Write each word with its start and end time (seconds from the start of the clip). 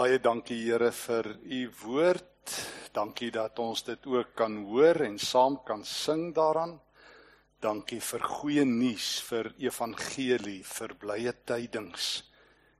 Baie 0.00 0.16
dankie 0.16 0.56
Here 0.56 0.86
vir 0.96 1.26
u 1.44 1.58
woord. 1.82 2.52
Dankie 2.96 3.28
dat 3.34 3.58
ons 3.60 3.82
dit 3.84 4.06
ook 4.08 4.30
kan 4.32 4.54
hoor 4.64 4.96
en 5.04 5.18
saam 5.20 5.58
kan 5.66 5.82
sing 5.84 6.30
daaraan. 6.32 6.78
Dankie 7.60 7.98
vir 8.00 8.22
goeie 8.24 8.62
nuus, 8.64 9.08
vir 9.28 9.50
evangelie, 9.60 10.62
vir 10.64 10.94
blye 11.02 11.34
tydings. 11.44 12.06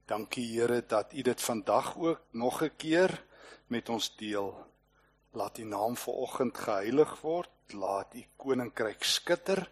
Dankie 0.09 0.46
Here 0.54 0.79
dat 0.80 1.12
u 1.12 1.25
dit 1.27 1.45
vandag 1.45 1.91
ook 1.98 2.22
nog 2.33 2.62
'n 2.62 2.72
keer 2.77 3.12
met 3.66 3.89
ons 3.89 4.16
deel. 4.16 4.55
Laat 5.32 5.59
u 5.59 5.64
naam 5.64 5.96
vanoggend 5.96 6.57
geheilig 6.57 7.21
word. 7.21 7.52
Laat 7.73 8.14
u 8.14 8.25
koninkryk 8.37 9.05
skitter. 9.05 9.68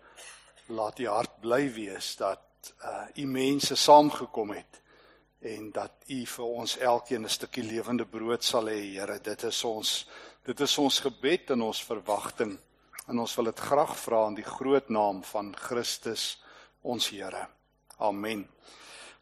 Laat 0.66 0.98
u 0.98 1.06
hart 1.06 1.40
bly 1.40 1.72
wees 1.72 2.16
dat 2.16 2.74
uh 2.84 3.08
u 3.16 3.24
mense 3.26 3.74
saamgekom 3.74 4.50
het 4.50 4.82
en 5.40 5.70
dat 5.72 5.92
u 6.06 6.26
vir 6.26 6.44
ons 6.44 6.76
elkeen 6.78 7.24
'n 7.24 7.28
stukkie 7.28 7.62
lewende 7.62 8.04
brood 8.04 8.44
sal 8.44 8.66
hê, 8.68 8.80
Here. 8.94 9.18
Dit 9.20 9.42
is 9.42 9.64
ons 9.64 10.06
dit 10.44 10.60
is 10.60 10.78
ons 10.78 11.00
gebed 11.00 11.50
en 11.50 11.62
ons 11.62 11.84
verwagting. 11.84 12.58
En 13.08 13.18
ons 13.18 13.34
wil 13.34 13.44
dit 13.44 13.60
graag 13.60 13.98
vra 13.98 14.26
in 14.26 14.34
die 14.34 14.44
groot 14.44 14.88
naam 14.88 15.24
van 15.24 15.56
Christus 15.56 16.42
ons 16.82 17.08
Here. 17.08 17.48
Amen. 17.98 18.48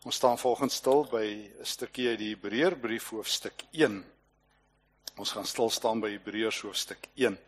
Ons 0.05 0.14
staan 0.14 0.38
volgens 0.38 0.74
stil 0.74 1.05
by 1.10 1.50
'n 1.58 1.64
stukkie 1.64 2.08
uit 2.08 2.19
die 2.19 2.34
Hebreërbrief 2.34 3.08
hoofstuk 3.08 3.64
1. 3.72 4.05
Ons 5.16 5.33
gaan 5.33 5.46
stil 5.46 5.70
staan 5.70 6.00
by 6.00 6.10
Hebreërs 6.10 6.60
hoofstuk 6.60 7.08
1. 7.14 7.38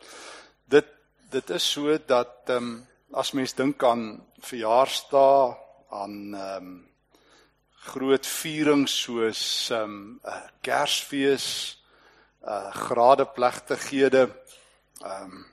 Dit 0.65 0.85
dit 1.29 1.49
is 1.49 1.71
so 1.71 1.97
dat 1.97 2.49
ehm 2.49 2.57
um, 2.57 2.87
as 3.11 3.31
mens 3.31 3.53
dink 3.53 3.83
aan 3.83 4.25
verjaarsdae, 4.39 5.55
aan 5.89 6.33
ehm 6.35 6.63
um, 6.63 6.88
groot 7.87 8.25
vierings 8.25 8.93
soos 9.05 9.41
ehm 9.71 9.83
um, 9.83 10.19
uh, 10.25 10.41
Kersfees, 10.61 11.47
uh, 12.43 12.71
gradeplegtighede, 12.75 14.27
ehm 15.01 15.23
um, 15.23 15.45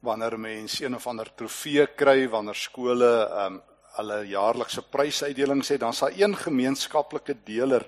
wanneer 0.00 0.38
mense 0.40 0.84
een 0.84 0.94
of 0.96 1.06
ander 1.06 1.28
trofee 1.34 1.86
kry, 1.86 2.28
wanneer 2.28 2.54
skole 2.54 3.10
ehm 3.26 3.54
um, 3.54 3.62
hulle 3.90 4.20
jaarlikse 4.30 4.82
prysuitdelings 4.86 5.68
het, 5.68 5.80
dan 5.80 5.92
sal 5.92 6.14
een 6.14 6.36
gemeenskaplike 6.36 7.34
deler 7.44 7.84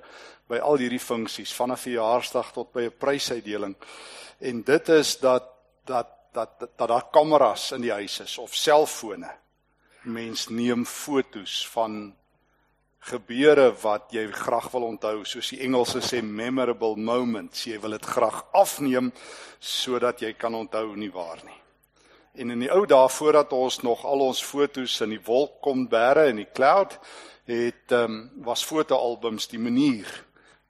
by 0.50 0.58
al 0.58 0.80
hierdie 0.82 1.00
funksies 1.00 1.52
van 1.54 1.72
'n 1.72 1.78
verjaarsdag 1.78 2.52
tot 2.52 2.72
by 2.72 2.82
'n 2.88 2.98
prysuitdeling. 2.98 3.76
En 4.40 4.62
dit 4.62 4.88
is 4.88 5.18
dat 5.18 5.44
dat 5.84 6.08
dat 6.32 6.50
dat 6.76 6.88
daar 6.88 7.10
kameras 7.10 7.72
in 7.72 7.80
die 7.80 7.92
huis 7.92 8.20
is 8.20 8.38
of 8.38 8.54
selfone. 8.54 9.30
Mens 10.02 10.48
neem 10.48 10.86
fotos 10.86 11.68
van 11.68 12.16
gebeure 13.02 13.72
wat 13.82 14.12
jy 14.14 14.28
graag 14.30 14.68
wil 14.72 14.86
onthou, 14.86 15.24
soos 15.26 15.50
die 15.50 15.60
Engelse 15.66 16.02
sê 16.04 16.22
memorable 16.22 16.96
moments. 16.96 17.66
Jy 17.66 17.80
wil 17.82 17.96
dit 17.96 18.06
graag 18.06 18.44
afneem 18.54 19.10
sodat 19.58 20.22
jy 20.22 20.32
kan 20.38 20.54
onthou 20.54 20.94
nie 20.96 21.10
waar 21.12 21.42
nie. 21.44 21.58
En 22.38 22.54
in 22.54 22.62
die 22.64 22.70
ou 22.72 22.86
dae 22.88 23.08
voordat 23.12 23.52
ons 23.52 23.82
nog 23.84 24.06
al 24.08 24.22
ons 24.24 24.40
fotos 24.44 24.94
in 25.04 25.16
die 25.16 25.24
wolk 25.26 25.58
kon 25.64 25.84
bære 25.90 26.30
in 26.30 26.40
die 26.40 26.48
cloud, 26.54 26.96
het 27.50 27.92
ehm 27.92 28.04
um, 28.14 28.44
was 28.46 28.64
fotoalbums 28.64 29.50
die 29.50 29.60
manier. 29.60 30.08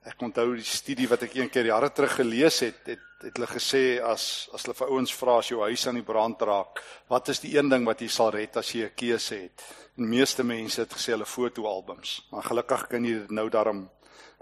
Ek 0.03 0.21
onthou 0.21 0.49
die 0.57 0.67
studie 0.67 1.07
wat 1.07 1.23
ek 1.23 1.35
een 1.37 1.49
keer 1.49 1.69
jare 1.69 1.89
terug 1.95 2.17
gelees 2.19 2.59
het, 2.65 2.81
het 2.87 3.09
het 3.23 3.37
hulle 3.37 3.47
gesê 3.47 4.01
as 4.03 4.49
as 4.51 4.65
hulle 4.65 4.75
vir 4.75 4.89
ouens 4.91 5.13
vra 5.15 5.37
as 5.39 5.47
jou 5.47 5.61
huis 5.63 5.85
aan 5.87 5.95
die 5.95 6.03
brand 6.03 6.41
raak, 6.43 6.81
wat 7.07 7.29
is 7.31 7.39
die 7.39 7.53
een 7.55 7.69
ding 7.71 7.85
wat 7.87 8.01
jy 8.03 8.09
sal 8.11 8.33
red 8.35 8.57
as 8.59 8.73
jy 8.75 8.83
'n 8.83 8.95
keuse 8.95 9.35
het? 9.35 9.63
En 9.97 10.09
meeste 10.09 10.43
mense 10.43 10.81
het 10.81 10.93
gesê 10.93 11.13
hulle 11.13 11.25
fotoalbums. 11.25 12.27
Maar 12.31 12.43
gelukkig 12.43 12.87
kan 12.89 13.05
jy 13.05 13.13
dit 13.19 13.31
nou 13.31 13.49
daarom 13.49 13.89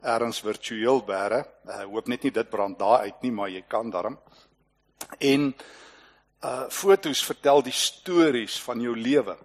ergens 0.01 0.41
virtueel 0.41 1.01
bære. 1.05 1.39
Ek 1.67 1.85
uh, 1.85 1.85
hoop 1.93 2.07
net 2.07 2.23
nie 2.23 2.31
dit 2.31 2.49
brand 2.49 2.79
daar 2.79 3.03
uit 3.05 3.21
nie, 3.21 3.31
maar 3.31 3.49
jy 3.49 3.61
kan 3.67 3.89
daarom. 3.89 4.17
En 5.19 5.53
uh 6.43 6.69
fotos 6.69 7.23
vertel 7.23 7.61
die 7.61 7.75
stories 7.75 8.59
van 8.61 8.81
jou 8.81 8.95
lewe. 8.97 9.38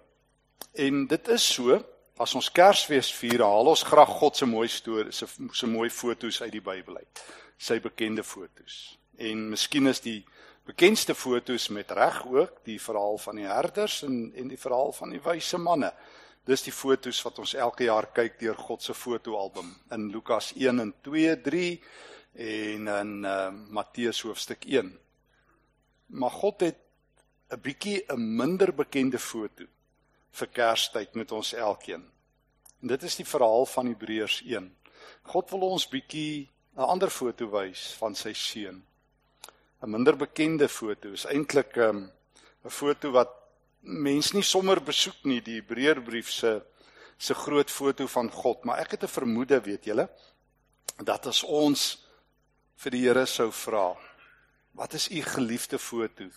En 0.73 1.05
dit 1.07 1.27
is 1.27 1.53
so, 1.53 1.77
as 2.19 2.33
ons 2.37 2.49
Kersfees 2.53 3.09
vier, 3.13 3.43
haal 3.45 3.69
ons 3.69 3.83
graag 3.85 4.09
God 4.19 4.37
se 4.37 4.47
mooi 4.49 4.67
stories, 4.71 5.21
se 5.21 5.27
se 5.53 5.69
mooi 5.69 5.89
fotos 5.93 6.41
uit 6.41 6.51
die 6.51 6.63
Bybel 6.63 6.97
uit. 6.97 7.23
Sy 7.57 7.79
bekende 7.81 8.23
fotos. 8.25 8.97
En 9.17 9.49
miskien 9.51 9.89
is 9.89 10.01
die 10.01 10.19
bekendste 10.67 11.15
fotos 11.15 11.69
met 11.73 11.91
reg 11.95 12.19
ook 12.27 12.63
die 12.67 12.79
verhaal 12.81 13.17
van 13.21 13.39
die 13.39 13.47
herders 13.47 14.01
en 14.07 14.33
en 14.35 14.49
die 14.51 14.59
verhaal 14.59 14.93
van 14.97 15.13
die 15.13 15.21
wyse 15.23 15.57
manne. 15.61 15.91
Dis 16.47 16.63
die 16.63 16.73
fotos 16.73 17.21
wat 17.25 17.39
ons 17.43 17.53
elke 17.53 17.87
jaar 17.87 18.09
kyk 18.15 18.39
deur 18.39 18.57
God 18.57 18.83
se 18.83 18.93
fotoalbum 18.93 19.73
in 19.91 20.09
Lukas 20.11 20.53
1 20.55 20.79
en 20.79 20.93
2, 21.03 21.37
3 21.43 21.71
en 22.47 22.87
in 22.87 23.13
uh, 23.25 23.49
Matteus 23.73 24.21
hoofstuk 24.21 24.65
1. 24.65 24.93
Maar 26.07 26.31
God 26.31 26.61
het 26.61 26.77
'n 27.51 27.61
bietjie 27.61 28.03
'n 28.09 28.35
minder 28.37 28.73
bekende 28.73 29.19
foto 29.19 29.65
vir 30.37 30.47
Kerstyd 30.47 31.15
met 31.15 31.31
ons 31.31 31.53
elkeen. 31.53 32.03
En 32.81 32.87
dit 32.87 33.03
is 33.03 33.15
die 33.15 33.25
verhaal 33.25 33.65
van 33.65 33.89
Hebreërs 33.89 34.41
1. 34.45 34.69
God 35.33 35.49
wil 35.51 35.65
ons 35.71 35.87
bietjie 35.89 36.49
'n 36.77 36.85
ander 36.93 37.09
foto 37.09 37.49
wys 37.49 37.93
van 37.97 38.15
sy 38.15 38.33
seun. 38.33 38.83
'n 39.81 39.89
minder 39.89 40.15
bekende 40.15 40.67
foto 40.67 41.11
is 41.13 41.25
eintlik 41.25 41.77
'n 41.77 41.81
um, 41.81 42.11
'n 42.65 42.69
foto 42.69 43.11
wat 43.11 43.33
mense 43.81 44.35
nie 44.35 44.43
sommer 44.43 44.81
besoek 44.81 45.23
nie, 45.23 45.41
die 45.41 45.61
Hebreërbrief 45.61 46.31
se 46.31 46.61
se 47.17 47.33
groot 47.33 47.71
foto 47.71 48.05
van 48.07 48.29
God, 48.31 48.65
maar 48.65 48.79
ek 48.79 48.91
het 48.91 49.03
'n 49.03 49.07
vermoede, 49.07 49.61
weet 49.61 49.85
julle, 49.85 50.09
dat 51.03 51.25
as 51.25 51.43
ons 51.43 52.05
vir 52.75 52.91
die 52.91 53.01
Here 53.07 53.25
sou 53.25 53.51
vra, 53.51 53.95
wat 54.73 54.93
is 54.93 55.09
u 55.09 55.21
geliefde 55.21 55.79
foto? 55.79 56.29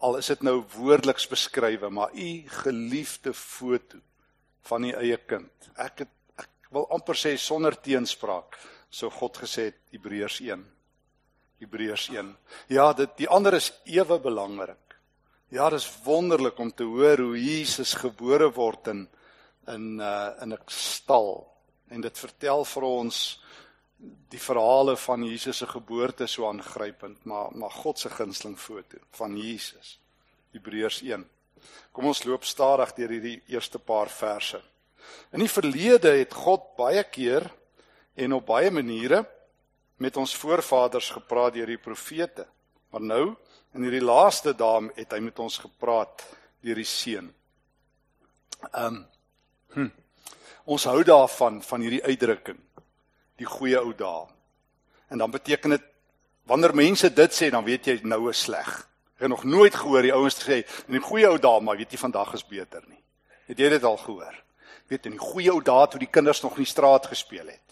Al 0.00 0.16
is 0.16 0.26
dit 0.26 0.42
nou 0.42 0.64
woordeliks 0.76 1.28
beskrywe, 1.28 1.90
maar 1.90 2.14
u 2.14 2.42
geliefde 2.62 3.32
foto 3.34 3.98
van 4.68 4.84
u 4.84 4.90
eie 4.90 5.16
kind. 5.16 5.70
Ek 5.76 6.04
het 6.04 6.14
ek 6.36 6.72
wil 6.74 6.88
amper 6.90 7.16
sê 7.16 7.36
sonder 7.38 7.76
teenspraak, 7.80 8.58
sou 8.90 9.10
God 9.10 9.36
gesê 9.36 9.72
Hebreërs 9.92 10.40
1 10.40 10.64
Hebreërs 11.58 12.08
1. 12.12 12.32
Ja, 12.68 12.90
dit 12.96 13.12
die 13.22 13.28
ander 13.32 13.56
is 13.56 13.70
ewe 13.88 14.18
belangrik. 14.20 14.96
Ja, 15.54 15.70
dit 15.70 15.80
is 15.80 15.90
wonderlik 16.04 16.58
om 16.60 16.72
te 16.74 16.84
hoor 16.84 17.22
hoe 17.22 17.38
Jesus 17.38 17.94
gebore 17.96 18.50
word 18.52 18.92
in 18.92 19.06
in 19.72 20.00
uh 20.00 20.30
in 20.42 20.52
'n 20.52 20.58
stal 20.66 21.46
en 21.88 22.00
dit 22.00 22.18
vertel 22.18 22.64
vir 22.64 22.82
ons 22.82 23.40
die 23.96 24.40
verhale 24.40 24.96
van 24.96 25.24
Jesus 25.24 25.56
se 25.56 25.66
geboorte 25.66 26.26
so 26.26 26.48
aangrypend, 26.48 27.24
maar 27.24 27.56
maar 27.56 27.70
God 27.70 27.98
se 27.98 28.10
gunsteling 28.10 28.58
foto 28.58 28.98
van 29.10 29.36
Jesus. 29.36 30.00
Hebreërs 30.52 31.02
1. 31.02 31.24
Kom 31.92 32.06
ons 32.06 32.24
loop 32.24 32.44
stadig 32.44 32.92
deur 32.94 33.14
hierdie 33.16 33.42
eerste 33.46 33.78
paar 33.78 34.08
verse. 34.08 34.60
In 35.32 35.40
die 35.40 35.50
verlede 35.50 36.12
het 36.18 36.34
God 36.34 36.74
baie 36.76 37.04
keer 37.04 37.48
en 38.14 38.32
op 38.32 38.46
baie 38.46 38.70
maniere 38.70 39.24
met 39.96 40.16
ons 40.16 40.36
voorvaders 40.36 41.10
gepraat 41.10 41.54
deur 41.54 41.72
die 41.72 41.80
profete. 41.80 42.46
Maar 42.90 43.00
nou 43.00 43.24
in 43.74 43.86
hierdie 43.86 44.04
laaste 44.04 44.52
dae 44.52 44.90
het 44.96 45.12
hy 45.12 45.22
met 45.24 45.38
ons 45.38 45.58
gepraat 45.58 46.24
deur 46.60 46.76
die 46.76 46.88
seun. 46.88 47.32
Ehm 48.72 48.86
um, 48.86 49.04
hm, 49.76 49.90
ons 50.64 50.84
hou 50.88 51.02
daarvan 51.04 51.60
van 51.62 51.82
hierdie 51.84 52.04
uitdrukking 52.04 52.65
die 53.36 53.46
goeie 53.46 53.78
ou 53.78 53.92
dae. 53.94 54.26
En 55.08 55.18
dan 55.18 55.30
beteken 55.30 55.70
dit 55.70 55.82
wanneer 56.46 56.74
mense 56.74 57.12
dit 57.12 57.34
sê 57.34 57.50
dan 57.50 57.64
weet 57.64 57.86
jy 57.86 58.00
nou 58.02 58.28
is 58.30 58.42
sleg. 58.46 58.88
Ek 59.16 59.26
het 59.26 59.32
nog 59.32 59.44
nooit 59.44 59.74
gehoor 59.74 60.02
die 60.02 60.14
ouens 60.14 60.36
sê 60.40 60.62
in 60.86 60.98
die 60.98 61.04
goeie 61.04 61.28
ou 61.28 61.38
dae 61.38 61.60
maar 61.60 61.76
weet 61.76 61.92
jy 61.92 61.98
vandag 61.98 62.34
is 62.34 62.46
beter 62.46 62.82
nie. 62.88 63.02
Het 63.46 63.58
jy 63.58 63.68
dit 63.68 63.84
al 63.84 63.96
gehoor? 63.96 64.42
Weet 64.88 65.06
in 65.06 65.16
die 65.16 65.22
goeie 65.22 65.50
ou 65.50 65.62
dae 65.62 65.86
toe 65.88 66.00
die 66.00 66.10
kinders 66.10 66.42
nog 66.42 66.58
nie 66.58 66.66
straat 66.66 67.06
gespeel 67.06 67.46
het 67.46 67.66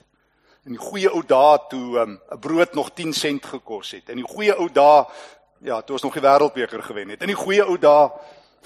in 0.64 0.78
die 0.78 0.80
goeie 0.80 1.10
ou 1.12 1.22
dae 1.28 1.58
toe 1.68 1.98
ehm, 1.98 2.10
'n 2.10 2.32
um, 2.32 2.40
brood 2.40 2.74
nog 2.74 2.90
10 2.94 3.12
sent 3.12 3.46
gekos 3.46 3.90
het. 3.90 4.08
In 4.08 4.16
die 4.16 4.28
goeie 4.28 4.54
ou 4.54 4.68
dae 4.72 5.04
ja, 5.60 5.80
toe 5.82 5.94
ons 5.94 6.02
nog 6.02 6.12
die 6.12 6.22
wêreldbeker 6.22 6.82
gewen 6.82 7.08
het. 7.08 7.20
In 7.20 7.28
die 7.28 7.36
goeie 7.36 7.64
ou 7.64 7.78
dae 7.78 8.10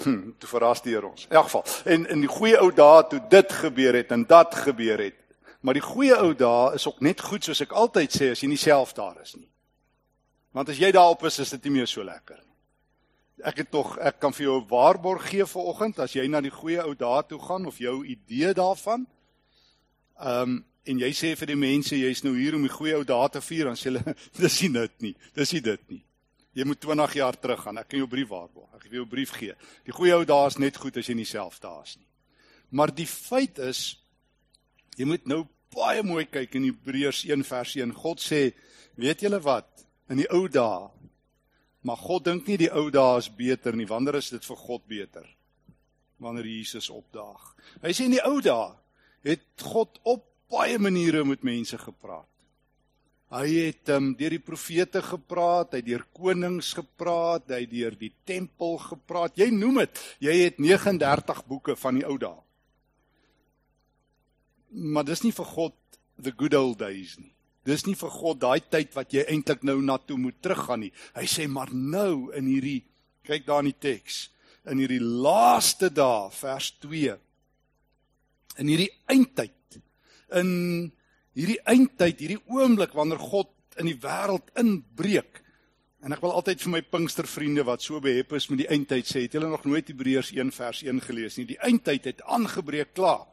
hm, 0.03 0.31
toe 0.37 0.49
verras 0.49 0.81
die 0.81 0.93
Here 0.93 1.07
ons. 1.07 1.25
In 1.29 1.35
elk 1.35 1.43
geval, 1.43 1.63
en 1.85 2.07
in 2.07 2.19
die 2.21 2.31
goeie 2.31 2.57
ou 2.57 2.71
dae 2.71 3.03
toe 3.07 3.21
dit 3.29 3.51
gebeur 3.51 3.93
het 3.93 4.11
en 4.11 4.25
dat 4.25 4.55
gebeur 4.55 4.97
het. 4.97 5.15
Maar 5.61 5.75
die 5.75 5.83
goeie 5.83 6.15
ou 6.15 6.33
dae 6.33 6.75
is 6.75 6.87
ook 6.87 7.01
net 7.01 7.21
goed 7.21 7.43
soos 7.43 7.61
ek 7.61 7.75
altyd 7.75 8.15
sê 8.15 8.31
as 8.31 8.43
jy 8.43 8.47
nie 8.47 8.59
self 8.59 8.93
daar 8.97 9.17
is 9.21 9.35
nie. 9.35 9.49
Want 10.55 10.69
as 10.69 10.79
jy 10.79 10.91
daarop 10.91 11.25
is, 11.27 11.39
is 11.39 11.51
dit 11.57 11.67
nie 11.67 11.79
meer 11.79 11.87
so 11.87 12.03
lekker 12.03 12.39
nie. 12.39 12.45
Ek 13.49 13.61
het 13.63 13.71
tog 13.71 13.97
ek 13.97 14.19
kan 14.19 14.33
vir 14.33 14.45
jou 14.45 14.61
'n 14.61 14.67
waarborg 14.67 15.29
gee 15.29 15.45
vir 15.45 15.63
oggend 15.63 15.99
as 15.99 16.15
jy 16.15 16.27
na 16.27 16.41
die 16.41 16.51
goeie 16.51 16.83
ou 16.83 16.95
dae 16.95 17.23
toe 17.27 17.39
gaan 17.39 17.65
of 17.65 17.77
jou 17.77 18.05
idee 18.05 18.53
daarvan. 18.53 19.07
Ehm 20.19 20.41
um, 20.43 20.65
en 20.89 20.99
jy 21.03 21.09
sê 21.13 21.33
vir 21.37 21.51
die 21.51 21.59
mense 21.59 21.97
jy's 21.97 22.23
nou 22.25 22.33
hier 22.37 22.55
om 22.57 22.63
die 22.65 22.73
goeie 22.73 22.97
ou 22.97 23.05
dae 23.07 23.29
te 23.33 23.41
vier 23.43 23.69
dan 23.69 23.77
sê 23.79 23.89
hulle 23.91 24.15
dis 24.41 24.61
nie 24.63 24.71
dit 24.77 25.01
nie 25.05 25.15
dis 25.37 25.53
nie 25.55 25.63
dit 25.65 25.83
nie 25.93 26.03
jy 26.57 26.65
moet 26.65 26.81
20 26.81 27.17
jaar 27.19 27.37
terug 27.39 27.63
gaan 27.65 27.81
ek 27.81 27.91
kan 27.91 28.01
jou 28.01 28.09
brief 28.09 28.31
waarborg 28.31 28.77
ek 28.77 28.87
wil 28.87 29.01
jou 29.01 29.09
brief 29.11 29.33
gee 29.37 29.55
die 29.87 29.95
goeie 29.95 30.15
ou 30.17 30.25
dae 30.27 30.47
is 30.49 30.59
net 30.61 30.79
goed 30.81 30.97
as 30.97 31.09
jy 31.09 31.17
nie 31.19 31.27
self 31.29 31.59
daar 31.63 31.83
is 31.85 31.97
nie 31.99 32.07
maar 32.71 32.93
die 32.95 33.07
feit 33.09 33.59
is 33.65 33.99
jy 34.99 35.07
moet 35.07 35.25
nou 35.31 35.45
baie 35.73 36.03
mooi 36.03 36.25
kyk 36.27 36.57
in 36.59 36.67
Hebreërs 36.67 37.23
1 37.29 37.45
vers 37.47 37.75
1. 37.79 37.95
God 37.95 38.21
sê, 38.23 38.49
weet 38.99 39.23
julle 39.23 39.39
wat? 39.41 39.69
In 40.11 40.19
die 40.19 40.29
ou 40.33 40.47
dae 40.51 40.89
maar 41.81 41.99
God 41.99 42.25
dink 42.27 42.47
nie 42.49 42.57
die 42.59 42.71
ou 42.75 42.89
dae 42.91 43.19
is 43.21 43.29
beter 43.31 43.75
nie. 43.75 43.87
Wanneer 43.87 44.19
is 44.19 44.31
dit 44.33 44.43
vir 44.45 44.59
God 44.59 44.87
beter? 44.89 45.27
Wanneer 46.19 46.49
Jesus 46.49 46.89
opdaag. 46.91 47.53
Hy 47.83 47.93
sê 47.95 48.09
in 48.09 48.17
die 48.17 48.25
ou 48.27 48.39
dae 48.43 48.73
het 49.27 49.63
God 49.63 49.99
op 50.07 50.25
baie 50.51 50.79
maniere 50.81 51.23
met 51.27 51.45
mense 51.45 51.79
gepraat. 51.79 52.27
Hy 53.29 53.45
het 53.53 53.91
um, 53.93 54.15
deur 54.17 54.33
die 54.33 54.41
profete 54.41 55.03
gepraat, 55.05 55.75
hy 55.77 55.83
deur 55.85 56.01
konings 56.17 56.71
gepraat, 56.73 57.51
hy 57.53 57.67
deur 57.69 57.93
die 57.93 58.09
tempel 58.25 58.79
gepraat. 58.81 59.37
Jy 59.37 59.51
noem 59.53 59.83
dit, 59.83 59.99
jy 60.25 60.33
het 60.47 60.57
39 60.57 61.43
boeke 61.45 61.75
van 61.77 61.99
die 61.99 62.07
ou 62.09 62.17
dae. 62.19 62.39
Maar 64.71 65.07
dis 65.07 65.23
nie 65.25 65.33
vir 65.35 65.49
God 65.49 65.75
the 66.21 66.33
good 66.35 66.53
old 66.53 66.79
days 66.79 67.17
nie. 67.19 67.33
Dis 67.67 67.85
nie 67.85 67.95
vir 67.99 68.11
God 68.13 68.39
daai 68.41 68.59
tyd 68.61 68.95
wat 68.95 69.13
jy 69.13 69.25
eintlik 69.29 69.63
nou 69.67 69.77
na 69.83 69.97
toe 69.97 70.17
moet 70.17 70.37
teruggaan 70.41 70.85
nie. 70.85 70.93
Hy 71.15 71.25
sê 71.29 71.47
maar 71.47 71.71
nou 71.73 72.31
in 72.37 72.47
hierdie 72.49 72.83
kyk 73.27 73.45
daar 73.45 73.61
in 73.61 73.69
die 73.69 73.77
teks, 73.77 74.29
in 74.69 74.79
hierdie 74.81 75.03
laaste 75.03 75.91
dae 75.93 76.29
vers 76.33 76.71
2. 76.81 77.17
In 78.59 78.71
hierdie 78.71 78.89
eindtyd 79.11 79.53
in 80.35 80.51
hierdie 81.37 81.59
eindtyd, 81.69 82.21
hierdie 82.21 82.41
oomblik 82.51 82.95
wanneer 82.97 83.21
God 83.21 83.51
in 83.79 83.89
die 83.89 83.97
wêreld 84.01 84.49
inbreek. 84.59 85.41
En 86.05 86.15
ek 86.15 86.21
wil 86.23 86.33
altyd 86.35 86.61
vir 86.63 86.73
my 86.77 86.81
Pinkstervriende 86.93 87.65
wat 87.67 87.83
so 87.83 87.99
behep 88.03 88.31
is 88.37 88.47
met 88.51 88.61
die 88.61 88.69
eindtyd 88.71 89.07
sê, 89.07 89.25
het 89.25 89.35
julle 89.35 89.49
nog 89.51 89.65
nooit 89.67 89.89
Hebreërs 89.91 90.31
1 90.35 90.53
vers 90.55 90.83
1 90.85 91.01
gelees 91.03 91.39
nie? 91.39 91.47
Die 91.49 91.59
eindtyd 91.65 92.07
het 92.11 92.23
aangebreek 92.23 92.93
klaar. 92.95 93.25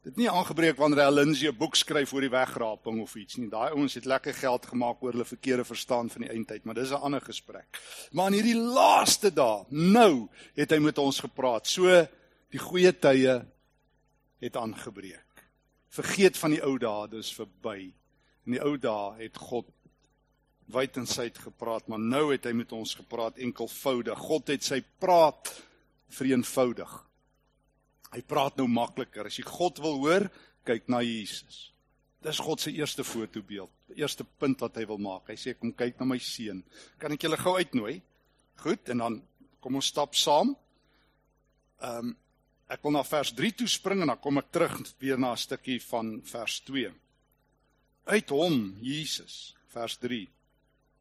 Dit 0.00 0.16
nie 0.16 0.30
aangebreek 0.32 0.78
wanneer 0.80 1.02
hy 1.04 1.12
Lindsay 1.12 1.48
'n 1.50 1.56
boek 1.60 1.74
skryf 1.76 2.12
oor 2.14 2.24
die 2.24 2.32
wegraping 2.32 3.02
of 3.02 3.14
iets 3.20 3.36
nie. 3.36 3.50
Daai 3.50 3.74
ouens 3.76 3.94
het 3.94 4.06
lekker 4.08 4.32
geld 4.34 4.66
gemaak 4.66 5.02
oor 5.02 5.12
hulle 5.12 5.24
verkeerde 5.28 5.64
verstaan 5.64 6.08
van 6.08 6.22
die 6.22 6.30
eindtyd, 6.30 6.64
maar 6.64 6.74
dis 6.74 6.90
'n 6.90 7.04
ander 7.04 7.20
gesprek. 7.20 7.78
Maar 8.12 8.26
in 8.26 8.32
hierdie 8.32 8.56
laaste 8.56 9.30
dae, 9.30 9.66
nou 9.68 10.28
het 10.54 10.70
hy 10.70 10.78
met 10.78 10.98
ons 10.98 11.20
gepraat. 11.20 11.66
So 11.66 12.06
die 12.50 12.58
goeie 12.58 12.98
tye 12.98 13.44
het 14.40 14.56
aangebreek. 14.56 15.44
Vergeet 15.88 16.38
van 16.38 16.50
die 16.50 16.62
ou 16.62 16.78
dae, 16.78 17.08
dis 17.08 17.34
verby. 17.34 17.92
In 18.46 18.52
die 18.52 18.62
ou 18.62 18.78
dae 18.78 19.14
het 19.18 19.36
God 19.36 19.66
wyd 20.66 20.96
en 20.96 21.06
suid 21.06 21.38
gepraat, 21.38 21.88
maar 21.88 22.00
nou 22.00 22.32
het 22.32 22.44
hy 22.44 22.52
met 22.52 22.72
ons 22.72 22.94
gepraat 22.94 23.36
enkelvoudig. 23.36 24.18
God 24.18 24.48
het 24.48 24.64
sy 24.64 24.82
praat 24.98 25.62
vereenvoudig. 26.08 27.09
Hy 28.10 28.22
praat 28.26 28.56
nou 28.58 28.66
makliker. 28.68 29.26
As 29.26 29.38
jy 29.38 29.44
God 29.46 29.78
wil 29.78 30.00
hoor, 30.02 30.26
kyk 30.66 30.88
na 30.90 31.02
Jesus. 31.06 31.70
Dis 32.20 32.40
God 32.42 32.60
se 32.60 32.72
eerste 32.76 33.04
fotobeeld, 33.06 33.72
eerste 33.96 34.24
punt 34.24 34.60
wat 34.60 34.76
hy 34.76 34.84
wil 34.90 34.98
maak. 35.00 35.30
Hy 35.30 35.38
sê 35.40 35.54
kom 35.56 35.72
kyk 35.72 36.00
na 36.00 36.08
my 36.10 36.18
seun. 36.20 36.60
Kan 37.00 37.14
ek 37.16 37.24
julle 37.24 37.38
gou 37.40 37.54
uitnooi? 37.56 38.00
Goed, 38.60 38.90
en 38.92 39.04
dan 39.04 39.20
kom 39.60 39.78
ons 39.80 39.92
stap 39.94 40.18
saam. 40.18 40.56
Ehm 41.80 42.10
um, 42.10 42.16
Ek 42.70 42.84
wil 42.86 42.94
na 42.94 43.02
vers 43.02 43.32
3 43.34 43.50
toe 43.58 43.66
spring 43.66 44.04
en 44.04 44.12
dan 44.12 44.20
kom 44.22 44.38
ek 44.38 44.52
terug 44.54 44.76
weer 45.02 45.18
na 45.18 45.32
'n 45.34 45.42
stukkie 45.42 45.80
van 45.82 46.22
vers 46.22 46.60
2. 46.68 46.92
Uit 48.06 48.28
hom, 48.30 48.76
Jesus, 48.78 49.56
vers 49.74 49.96
3, 49.98 50.28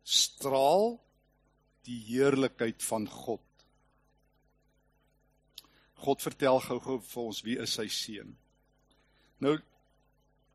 straal 0.04 0.98
die 1.86 2.00
heerlikheid 2.10 2.82
van 2.84 3.06
God. 3.06 3.42
God 6.00 6.24
vertel 6.24 6.62
gou-gou 6.64 7.00
vir 7.04 7.24
ons 7.24 7.42
wie 7.46 7.58
is 7.62 7.76
sy 7.80 7.88
seun. 7.92 8.32
Nou 9.44 9.58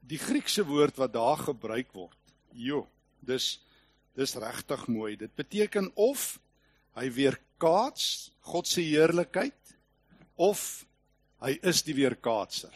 die 0.04 0.20
Griekse 0.20 0.64
woord 0.68 0.98
wat 1.00 1.14
daar 1.14 1.40
gebruik 1.40 1.94
word, 1.96 2.18
jo, 2.52 2.84
dis 3.24 3.58
dis 4.14 4.36
regtig 4.38 4.84
mooi. 4.86 5.16
Dit 5.18 5.32
beteken 5.34 5.88
of 5.98 6.36
hy 6.94 7.08
weerkaats 7.10 8.30
God 8.46 8.68
se 8.70 8.84
heerlikheid 8.84 9.72
of 10.38 10.84
Hy 11.44 11.58
is 11.68 11.82
die 11.84 11.96
weerkaatser. 11.98 12.72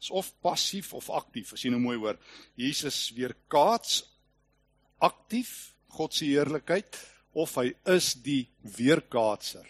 Is 0.00 0.10
of 0.14 0.30
passief 0.44 0.94
of 0.96 1.10
aktief, 1.12 1.52
as 1.52 1.64
jy 1.64 1.72
nou 1.74 1.82
mooi 1.82 1.98
hoor. 1.98 2.18
Jesus 2.56 3.08
weerkaats 3.16 4.00
aktief 5.04 5.74
God 5.92 6.14
se 6.16 6.28
heerlikheid 6.30 6.96
of 7.38 7.52
hy 7.58 7.72
is 7.92 8.14
die 8.24 8.46
weerkaatser 8.78 9.66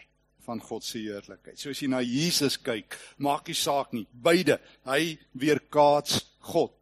van 0.49 0.63
God 0.65 0.87
se 0.87 1.03
heerlikheid. 1.03 1.59
So 1.61 1.73
as 1.75 1.83
jy 1.83 1.91
na 1.93 2.01
Jesus 2.05 2.57
kyk, 2.65 2.97
maak 3.25 3.51
nie 3.51 3.57
saak 3.59 3.93
nie, 3.97 4.07
beide. 4.13 4.59
Hy 4.89 5.19
weerkaats 5.39 6.23
God. 6.49 6.75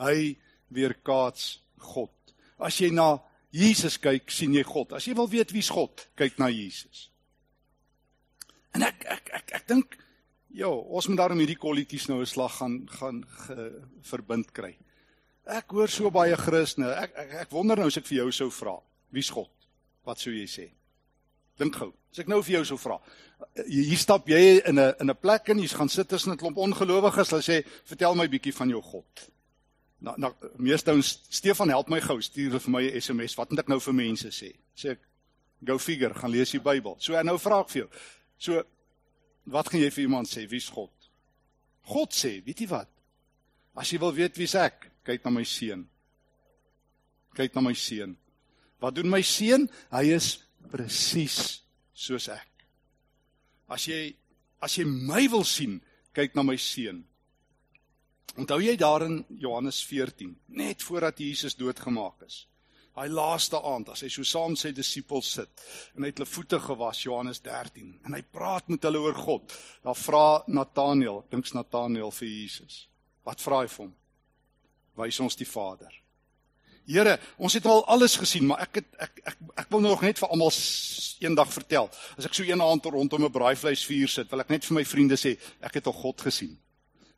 Hy 0.00 0.36
weerkaats 0.74 1.56
God. 1.88 2.12
As 2.60 2.76
jy 2.80 2.92
na 2.94 3.14
Jesus 3.54 3.96
kyk, 4.02 4.28
sien 4.30 4.56
jy 4.56 4.66
God. 4.68 4.98
As 4.98 5.08
jy 5.08 5.16
wil 5.16 5.30
weet 5.30 5.54
wie's 5.56 5.70
God, 5.72 6.04
kyk 6.18 6.36
na 6.42 6.50
Jesus. 6.52 7.08
En 8.76 8.84
ek 8.84 9.08
ek 9.08 9.32
ek 9.40 9.56
ek 9.60 9.66
dink 9.70 9.98
Ja, 10.58 10.70
ons 10.72 11.06
moet 11.10 11.18
daarom 11.20 11.38
hierdie 11.42 11.58
kolletjies 11.60 12.06
nou 12.08 12.22
'n 12.22 12.26
slag 12.26 12.54
gaan 12.56 12.88
gaan 12.88 13.24
ge, 13.44 13.82
verbind 14.10 14.52
kry. 14.52 14.78
Ek 15.46 15.70
hoor 15.70 15.88
so 15.88 16.10
baie 16.10 16.36
Christene. 16.36 16.88
Ek, 16.88 17.12
ek 17.16 17.32
ek 17.42 17.52
wonder 17.52 17.76
nou 17.76 17.86
as 17.86 17.96
ek 17.96 18.06
vir 18.06 18.18
jou 18.18 18.32
sou 18.32 18.50
vra, 18.50 18.80
wie's 19.12 19.30
God? 19.30 19.50
Wat 20.04 20.18
sou 20.18 20.32
jy 20.32 20.46
sê? 20.46 20.77
Dink 21.58 21.74
gou. 21.76 21.92
As 22.12 22.20
ek 22.22 22.28
nou 22.30 22.38
vir 22.42 22.58
jou 22.58 22.64
sou 22.64 22.78
vra. 22.78 22.98
Hier 23.66 23.98
stap 23.98 24.28
jy 24.30 24.60
in 24.66 24.78
'n 24.78 24.94
in 25.00 25.10
'n 25.10 25.16
plek 25.16 25.48
en 25.50 25.58
jy's 25.58 25.74
gaan 25.74 25.88
sit 25.88 26.08
tussen 26.08 26.32
'n 26.32 26.38
klomp 26.38 26.56
ongelowiges. 26.56 27.30
Hulle 27.30 27.42
sê, 27.42 27.66
"Vertel 27.84 28.14
my 28.14 28.28
bietjie 28.28 28.54
van 28.54 28.68
jou 28.68 28.82
God." 28.82 29.30
Nou 30.00 30.14
nou 30.18 30.32
meeste 30.56 30.92
ons 30.92 31.20
Stefan 31.28 31.68
help 31.68 31.88
my 31.88 32.00
gou, 32.00 32.20
stuur 32.20 32.60
vir 32.60 32.70
my 32.70 32.82
'n 32.82 33.00
SMS. 33.00 33.34
Wat 33.34 33.50
moet 33.50 33.60
ek 33.60 33.68
nou 33.68 33.80
vir 33.80 33.94
mense 33.94 34.28
sê? 34.28 34.56
Sê 34.76 34.90
ek, 34.90 35.00
"Go 35.64 35.78
figure, 35.78 36.14
gaan 36.14 36.30
lees 36.30 36.50
die 36.50 36.60
Bybel." 36.60 36.96
So 36.98 37.14
en 37.14 37.26
nou 37.26 37.38
vra 37.38 37.60
ek 37.60 37.68
vir 37.68 37.82
jou. 37.82 37.88
So 38.38 38.62
wat 39.46 39.68
gaan 39.68 39.80
jy 39.80 39.90
vir 39.90 40.04
iemand 40.04 40.28
sê? 40.28 40.48
Wie's 40.48 40.68
God? 40.68 40.90
God 41.82 42.12
sê, 42.12 42.44
weet 42.44 42.60
jy 42.60 42.68
wat? 42.68 42.88
As 43.74 43.90
jy 43.90 43.98
wil 43.98 44.12
weet 44.12 44.36
wie's 44.36 44.54
ek, 44.54 44.90
kyk 45.04 45.24
na 45.24 45.30
my 45.30 45.44
seun. 45.44 45.88
Kyk 47.34 47.54
na 47.54 47.60
my 47.60 47.72
seun. 47.72 48.16
Wat 48.80 48.94
doen 48.94 49.08
my 49.10 49.22
seun? 49.22 49.68
Hy 49.90 50.04
is 50.14 50.38
presies 50.70 51.38
soos 51.94 52.28
ek. 52.32 52.66
As 53.68 53.86
jy 53.88 54.14
as 54.64 54.74
jy 54.78 54.84
my 54.88 55.26
wil 55.30 55.44
sien, 55.46 55.78
kyk 56.14 56.34
na 56.34 56.42
my 56.42 56.56
seun. 56.58 57.04
Onthou 58.38 58.60
jy 58.62 58.74
daar 58.78 59.04
in 59.06 59.20
Johannes 59.40 59.80
14, 59.86 60.34
net 60.54 60.82
voordat 60.82 61.18
Jesus 61.22 61.56
doodgemaak 61.58 62.22
is? 62.26 62.44
Daai 62.98 63.12
laaste 63.14 63.58
aand 63.62 63.92
as 63.92 64.02
hy 64.02 64.08
so 64.10 64.26
saam 64.26 64.56
sy 64.58 64.72
disippels 64.74 65.28
sit 65.36 65.60
en 65.94 66.02
hy 66.02 66.10
het 66.10 66.18
hulle 66.18 66.26
voete 66.26 66.58
gewas 66.58 67.04
Johannes 67.04 67.38
13 67.44 67.92
en 68.08 68.16
hy 68.16 68.22
praat 68.26 68.72
met 68.72 68.82
hulle 68.88 69.02
oor 69.04 69.14
God. 69.14 69.54
Dan 69.84 69.94
vra 69.94 70.24
Nataneel, 70.50 71.22
dinks 71.30 71.54
Nataneel 71.54 72.10
vir 72.16 72.28
Jesus. 72.28 72.80
Wat 73.26 73.42
vra 73.42 73.62
hy 73.62 73.70
vir 73.70 73.84
hom? 73.84 73.94
Wys 74.98 75.20
ons 75.22 75.38
die 75.38 75.46
Vader. 75.46 75.94
Here, 76.88 77.18
ons 77.36 77.52
het 77.52 77.66
al 77.68 77.82
alles 77.92 78.14
gesien, 78.16 78.46
maar 78.48 78.62
ek 78.64 78.80
het 78.80 78.86
ek 79.04 79.20
ek 79.28 79.36
ek 79.64 79.66
wil 79.74 79.82
nog 79.84 80.00
net 80.00 80.18
vir 80.18 80.30
almal 80.32 80.52
eendag 81.20 81.50
vertel. 81.52 81.90
As 82.16 82.24
ek 82.24 82.38
so 82.38 82.46
een 82.48 82.62
aand 82.64 82.88
rondom 82.88 83.26
'n 83.26 83.34
braaivleisvuur 83.34 84.08
sit, 84.08 84.30
wil 84.30 84.40
ek 84.40 84.48
net 84.48 84.64
vir 84.64 84.74
my 84.74 84.84
vriende 84.84 85.16
sê, 85.16 85.36
ek 85.60 85.74
het 85.74 85.86
al 85.86 85.92
God 85.92 86.20
gesien. 86.20 86.56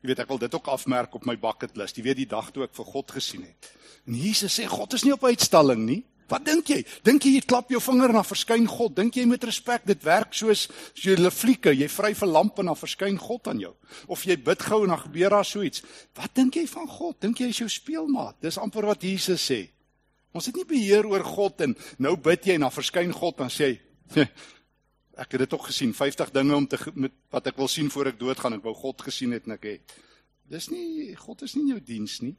Jy 0.02 0.08
weet 0.08 0.18
ek 0.18 0.28
wil 0.28 0.38
dit 0.38 0.54
ook 0.54 0.66
afmerk 0.66 1.14
op 1.14 1.26
my 1.26 1.36
bucket 1.36 1.76
list. 1.76 1.96
Jy 1.96 2.02
weet 2.02 2.16
die 2.16 2.26
dag 2.26 2.50
toe 2.50 2.64
ek 2.64 2.74
vir 2.74 2.84
God 2.84 3.10
gesien 3.10 3.42
het. 3.42 3.72
En 4.06 4.14
Jesus 4.14 4.58
sê 4.58 4.66
God 4.66 4.92
is 4.92 5.04
nie 5.04 5.12
op 5.12 5.24
uitstalling 5.24 5.86
nie. 5.86 6.04
Wat 6.30 6.44
dink 6.46 6.68
jy? 6.70 6.78
Dink 7.06 7.24
jy 7.26 7.32
jy 7.36 7.42
klap 7.48 7.72
jou 7.72 7.80
vinger 7.82 8.12
dan 8.14 8.26
verskyn 8.26 8.66
God? 8.70 8.94
Dink 8.96 9.16
jy 9.18 9.24
met 9.26 9.44
respek 9.44 9.86
dit 9.88 10.04
werk 10.06 10.34
soos 10.34 10.68
'n 10.94 11.30
flieke, 11.30 11.74
jy 11.74 11.88
vry 11.88 12.14
vir 12.14 12.28
lamp 12.28 12.58
en 12.58 12.66
dan 12.66 12.76
verskyn 12.76 13.18
God 13.18 13.48
aan 13.48 13.58
jou? 13.58 13.74
Of 14.06 14.24
jy 14.24 14.36
bid 14.36 14.62
gou 14.62 14.82
en 14.82 14.88
dan 14.88 14.98
gebeur 14.98 15.30
daar 15.30 15.44
so 15.44 15.62
iets? 15.62 15.82
Wat 16.14 16.34
dink 16.34 16.54
jy 16.54 16.66
van 16.66 16.86
God? 16.86 17.20
Dink 17.20 17.38
jy 17.38 17.44
hy 17.44 17.50
is 17.50 17.58
jou 17.58 17.68
speelmaat? 17.68 18.40
Dis 18.40 18.58
amper 18.58 18.86
wat 18.86 19.02
Jesus 19.02 19.50
sê. 19.50 19.68
Ons 20.32 20.46
het 20.46 20.54
nie 20.54 20.64
beheer 20.64 21.06
oor 21.06 21.24
God 21.24 21.60
en 21.60 21.76
nou 21.98 22.16
bid 22.16 22.44
jy 22.44 22.54
en 22.54 22.60
dan 22.60 22.70
verskyn 22.70 23.12
God 23.12 23.40
en 23.40 23.50
sê 23.50 23.80
ek 25.20 25.32
het 25.32 25.38
dit 25.38 25.52
ook 25.52 25.66
gesien 25.66 25.92
50 25.92 26.30
dinge 26.30 26.54
om 26.56 26.66
te 26.66 26.78
met 26.94 27.12
wat 27.30 27.46
ek 27.46 27.56
wil 27.56 27.68
sien 27.68 27.90
voor 27.90 28.06
ek 28.06 28.18
doodgaan 28.18 28.54
ek 28.54 28.62
wou 28.62 28.74
God 28.74 29.02
gesien 29.02 29.32
het 29.32 29.46
en 29.46 29.52
ek 29.52 29.64
het 29.64 29.92
dis 30.48 30.70
nie 30.70 31.14
God 31.16 31.42
is 31.42 31.54
nie 31.54 31.62
in 31.62 31.68
jou 31.68 31.80
diens 31.80 32.20
nie 32.22 32.36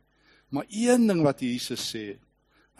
Maar 0.51 0.65
een 0.69 1.07
ding 1.07 1.21
wat 1.23 1.39
Jesus 1.39 1.83
sê, 1.95 2.17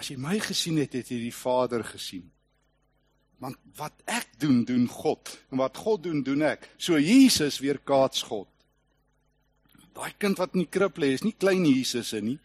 as 0.01 0.10
jy 0.10 0.17
my 0.17 0.38
gesien 0.41 0.79
het, 0.81 0.96
het 0.98 1.12
jy 1.13 1.20
die 1.27 1.36
Vader 1.36 1.84
gesien. 1.86 2.25
Want 3.41 3.58
wat 3.77 4.03
ek 4.10 4.34
doen, 4.41 4.63
doen 4.65 4.88
God, 4.89 5.29
en 5.50 5.62
wat 5.62 5.77
God 5.81 6.03
doen, 6.05 6.22
doen 6.25 6.46
ek. 6.46 6.67
So 6.77 7.00
Jesus 7.01 7.60
weerkaats 7.62 8.25
God. 8.29 8.50
Daai 9.98 10.13
kind 10.22 10.39
wat 10.41 10.55
in 10.55 10.63
die 10.63 10.72
krib 10.72 10.98
lê, 11.01 11.13
is 11.15 11.25
nie 11.25 11.36
klein 11.38 11.65
Jesus 11.65 12.13
nie. 12.17 12.39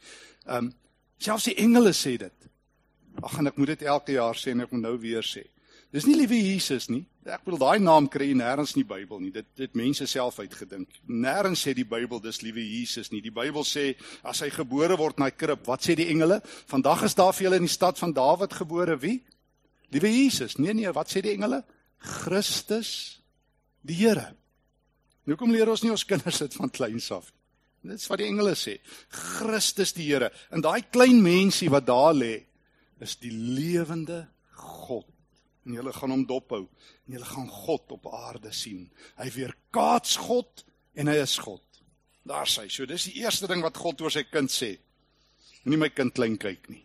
Ehm 0.47 0.69
um, 0.69 0.75
selfs 1.17 1.47
die 1.49 1.57
engele 1.63 1.95
sê 1.97 2.19
dit. 2.21 2.49
Ag 3.25 3.39
en 3.41 3.49
ek 3.49 3.57
moet 3.57 3.71
dit 3.73 3.87
elke 3.89 4.13
jaar 4.13 4.37
sê 4.37 4.53
en 4.53 4.61
ek 4.67 4.73
moet 4.75 4.83
nou 4.85 4.97
weer 5.01 5.25
sê. 5.25 5.47
Dis 5.97 6.05
nie 6.05 6.19
liewe 6.19 6.37
Jesus 6.37 6.91
nie. 6.93 7.07
Ek 7.25 7.47
bedoel 7.47 7.61
daai 7.63 7.81
naam 7.81 8.05
kry 8.13 8.27
jy 8.29 8.35
nêrens 8.37 8.75
in 8.75 8.83
die 8.83 8.89
Bybel 8.89 9.21
nie. 9.23 9.31
Dit 9.33 9.47
dit 9.57 9.79
mense 9.79 10.05
self 10.11 10.37
uitgedink. 10.43 10.99
Nêrens 11.09 11.63
sê 11.65 11.73
die 11.73 11.87
Bybel 11.89 12.21
dis 12.21 12.43
liewe 12.45 12.61
Jesus 12.61 13.09
nie. 13.15 13.23
Die 13.25 13.33
Bybel 13.33 13.65
sê 13.65 13.87
as 14.21 14.43
hy 14.45 14.51
gebore 14.53 14.99
word 15.01 15.17
in 15.17 15.25
daai 15.25 15.33
krib, 15.33 15.63
wat 15.65 15.87
sê 15.87 15.97
die 15.97 16.11
engele? 16.13 16.43
Vandag 16.69 17.07
is 17.09 17.17
daar 17.17 17.33
vir 17.33 17.49
julle 17.49 17.63
in 17.63 17.69
die 17.69 17.73
stad 17.73 17.97
van 18.03 18.13
Dawid 18.13 18.59
gebore 18.59 18.99
wie? 19.01 19.23
Liewe 19.97 20.13
Jesus. 20.13 20.59
Nee 20.61 20.77
nee, 20.77 20.93
wat 20.93 21.15
sê 21.15 21.25
die 21.25 21.33
engele? 21.33 21.63
Christus 21.97 22.93
die 23.81 23.97
Here. 24.03 24.29
Nou 25.25 25.41
kom 25.41 25.55
leer 25.55 25.73
ons 25.73 25.81
nie 25.87 25.95
ons 25.95 26.05
kinders 26.05 26.45
dit 26.45 26.61
van 26.61 26.77
kleins 26.77 27.09
af. 27.17 27.33
Dit 27.87 28.03
is 28.03 28.09
wat 28.13 28.21
die 28.21 28.29
engele 28.29 28.53
sê. 28.59 28.77
Christus 29.17 29.97
die 29.97 30.11
Here. 30.11 30.29
En 30.53 30.61
daai 30.61 30.85
klein 30.93 31.25
mensie 31.25 31.73
wat 31.73 31.89
daar 31.89 32.13
lê, 32.13 32.35
is 33.01 33.17
die 33.25 33.33
lewende 33.33 34.27
God. 34.61 35.09
En 35.67 35.75
julle 35.75 35.93
gaan 35.93 36.13
hom 36.15 36.25
dophou 36.27 36.63
en 37.07 37.17
julle 37.17 37.27
gaan 37.27 37.49
God 37.51 37.93
op 37.97 38.07
aarde 38.15 38.53
sien. 38.55 38.87
Hy 39.19 39.31
weerkaats 39.35 40.17
God 40.29 40.65
en 40.95 41.11
hy 41.11 41.17
is 41.23 41.39
God. 41.43 41.63
Daar 42.27 42.47
sê 42.51 42.67
hy. 42.67 42.71
So 42.71 42.87
dis 42.87 43.09
die 43.11 43.21
eerste 43.23 43.51
ding 43.51 43.63
wat 43.63 43.79
God 43.79 44.01
oor 44.03 44.15
sy 44.15 44.25
kind 44.31 44.51
sê. 44.51 44.77
Moenie 45.65 45.83
my 45.83 45.91
kind 45.91 46.15
klein 46.15 46.39
kyk 46.39 46.71
nie. 46.71 46.85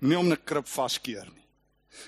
Moenie 0.00 0.18
hom 0.18 0.32
'n 0.32 0.44
krib 0.44 0.66
vaskeer 0.66 1.30
nie. 1.30 1.44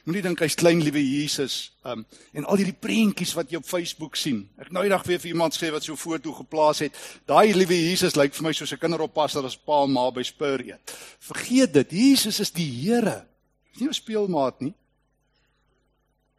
Moenie 0.05 0.23
dink 0.23 0.41
hy's 0.43 0.57
klein 0.59 0.81
liewe 0.83 1.03
Jesus. 1.03 1.73
Um 1.85 2.05
en 2.35 2.45
al 2.45 2.59
hierdie 2.61 2.75
prentjies 2.75 3.35
wat 3.39 3.51
jy 3.51 3.61
op 3.61 3.69
Facebook 3.69 4.17
sien. 4.17 4.49
Ek 4.59 4.73
nou 4.75 4.83
eendag 4.85 5.07
weer 5.07 5.21
vir 5.23 5.33
iemand 5.33 5.55
sê 5.55 5.71
wat 5.71 5.85
so 5.85 5.93
'n 5.93 5.97
foto 5.97 6.33
geplaas 6.33 6.81
het. 6.81 6.93
Daai 7.27 7.55
liewe 7.55 7.75
Jesus 7.75 8.17
lyk 8.17 8.35
vir 8.35 8.43
my 8.43 8.53
soos 8.53 8.73
'n 8.73 8.79
kinderoppasser 8.79 9.45
as 9.45 9.57
pa 9.57 9.85
en 9.85 9.93
ma 9.93 10.11
by 10.11 10.23
Spur 10.23 10.61
eet. 10.61 10.81
Vergeet 11.21 11.73
dit. 11.73 11.91
Jesus 11.91 12.41
is 12.41 12.51
die 12.51 12.71
Here. 12.71 13.27
Dis 13.73 13.81
nie 13.81 13.89
'n 13.89 13.95
speelmaat 13.95 14.61
nie. 14.61 14.75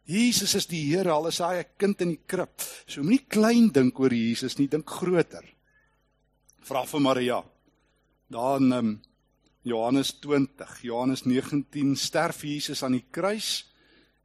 Jesus 0.08 0.54
is 0.56 0.66
die 0.70 0.86
Here, 0.88 1.12
al 1.12 1.28
is 1.28 1.38
hy 1.44 1.58
'n 1.60 1.76
kind 1.76 2.00
in 2.00 2.08
die 2.14 2.22
krib. 2.26 2.62
So 2.86 3.02
moenie 3.02 3.28
klein 3.28 3.68
dink 3.68 3.98
oor 4.00 4.12
Jesus 4.12 4.58
nie, 4.58 4.66
dink 4.66 4.86
groter. 4.86 5.44
Vra 6.64 6.86
vir 6.86 7.00
Maria. 7.00 7.44
Daar 8.30 8.56
in 8.56 8.72
um, 8.72 9.00
Johannes 9.62 10.12
20, 10.20 10.82
Johannes 10.82 11.24
19 11.26 11.96
sterf 11.96 12.42
Jesus 12.42 12.82
aan 12.82 12.92
die 12.92 13.04
kruis 13.10 13.66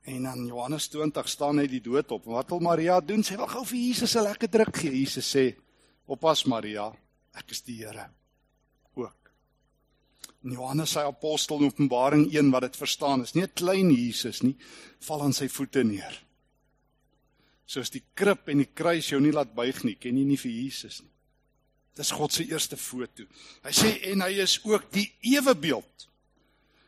en 0.06 0.24
dan 0.24 0.48
Johannes 0.48 0.88
20 0.88 1.28
staan 1.28 1.60
hy 1.60 1.68
die 1.68 1.82
dood 1.82 2.12
op. 2.12 2.26
Wat 2.26 2.50
wil 2.50 2.60
Maria 2.60 3.02
doen? 3.02 3.24
Sy 3.24 3.36
wil 3.36 3.48
gou 3.48 3.66
vir 3.66 3.80
Jesus 3.80 4.16
'n 4.16 4.24
lekker 4.24 4.50
druk 4.50 4.78
gee. 4.78 4.92
Jesus 4.92 5.36
sê: 5.36 5.56
"Oppas 6.08 6.46
Maria, 6.46 6.94
ek 7.36 7.52
is 7.52 7.62
die 7.62 7.84
Here." 7.84 8.23
Johannes 10.44 10.92
sy 10.92 11.06
apostel 11.08 11.62
in 11.62 11.72
Openbaring 11.72 12.26
1 12.34 12.52
wat 12.52 12.66
dit 12.68 12.76
verstaan 12.76 13.24
is 13.24 13.34
nie 13.34 13.44
'n 13.44 13.54
klein 13.56 13.92
Jesus 13.92 14.44
nie, 14.44 14.56
val 15.00 15.22
aan 15.24 15.34
sy 15.34 15.48
voete 15.48 15.84
neer. 15.84 16.20
Soos 17.66 17.90
die 17.90 18.04
krib 18.14 18.50
en 18.50 18.58
die 18.58 18.70
kruis 18.74 19.10
jou 19.10 19.22
nie 19.22 19.32
laat 19.32 19.56
buig 19.56 19.84
nie, 19.84 19.96
ken 19.96 20.18
jy 20.18 20.26
nie 20.26 20.38
vir 20.38 20.52
Jesus 20.52 21.02
nie. 21.02 21.10
Dis 21.96 22.12
God 22.12 22.34
se 22.34 22.44
eerste 22.44 22.78
foto. 22.78 23.24
Hy 23.64 23.72
sê 23.72 24.12
en 24.12 24.22
hy 24.22 24.42
is 24.42 24.60
ook 24.66 24.92
die 24.92 25.12
ewe 25.22 25.56
beeld. 25.56 26.08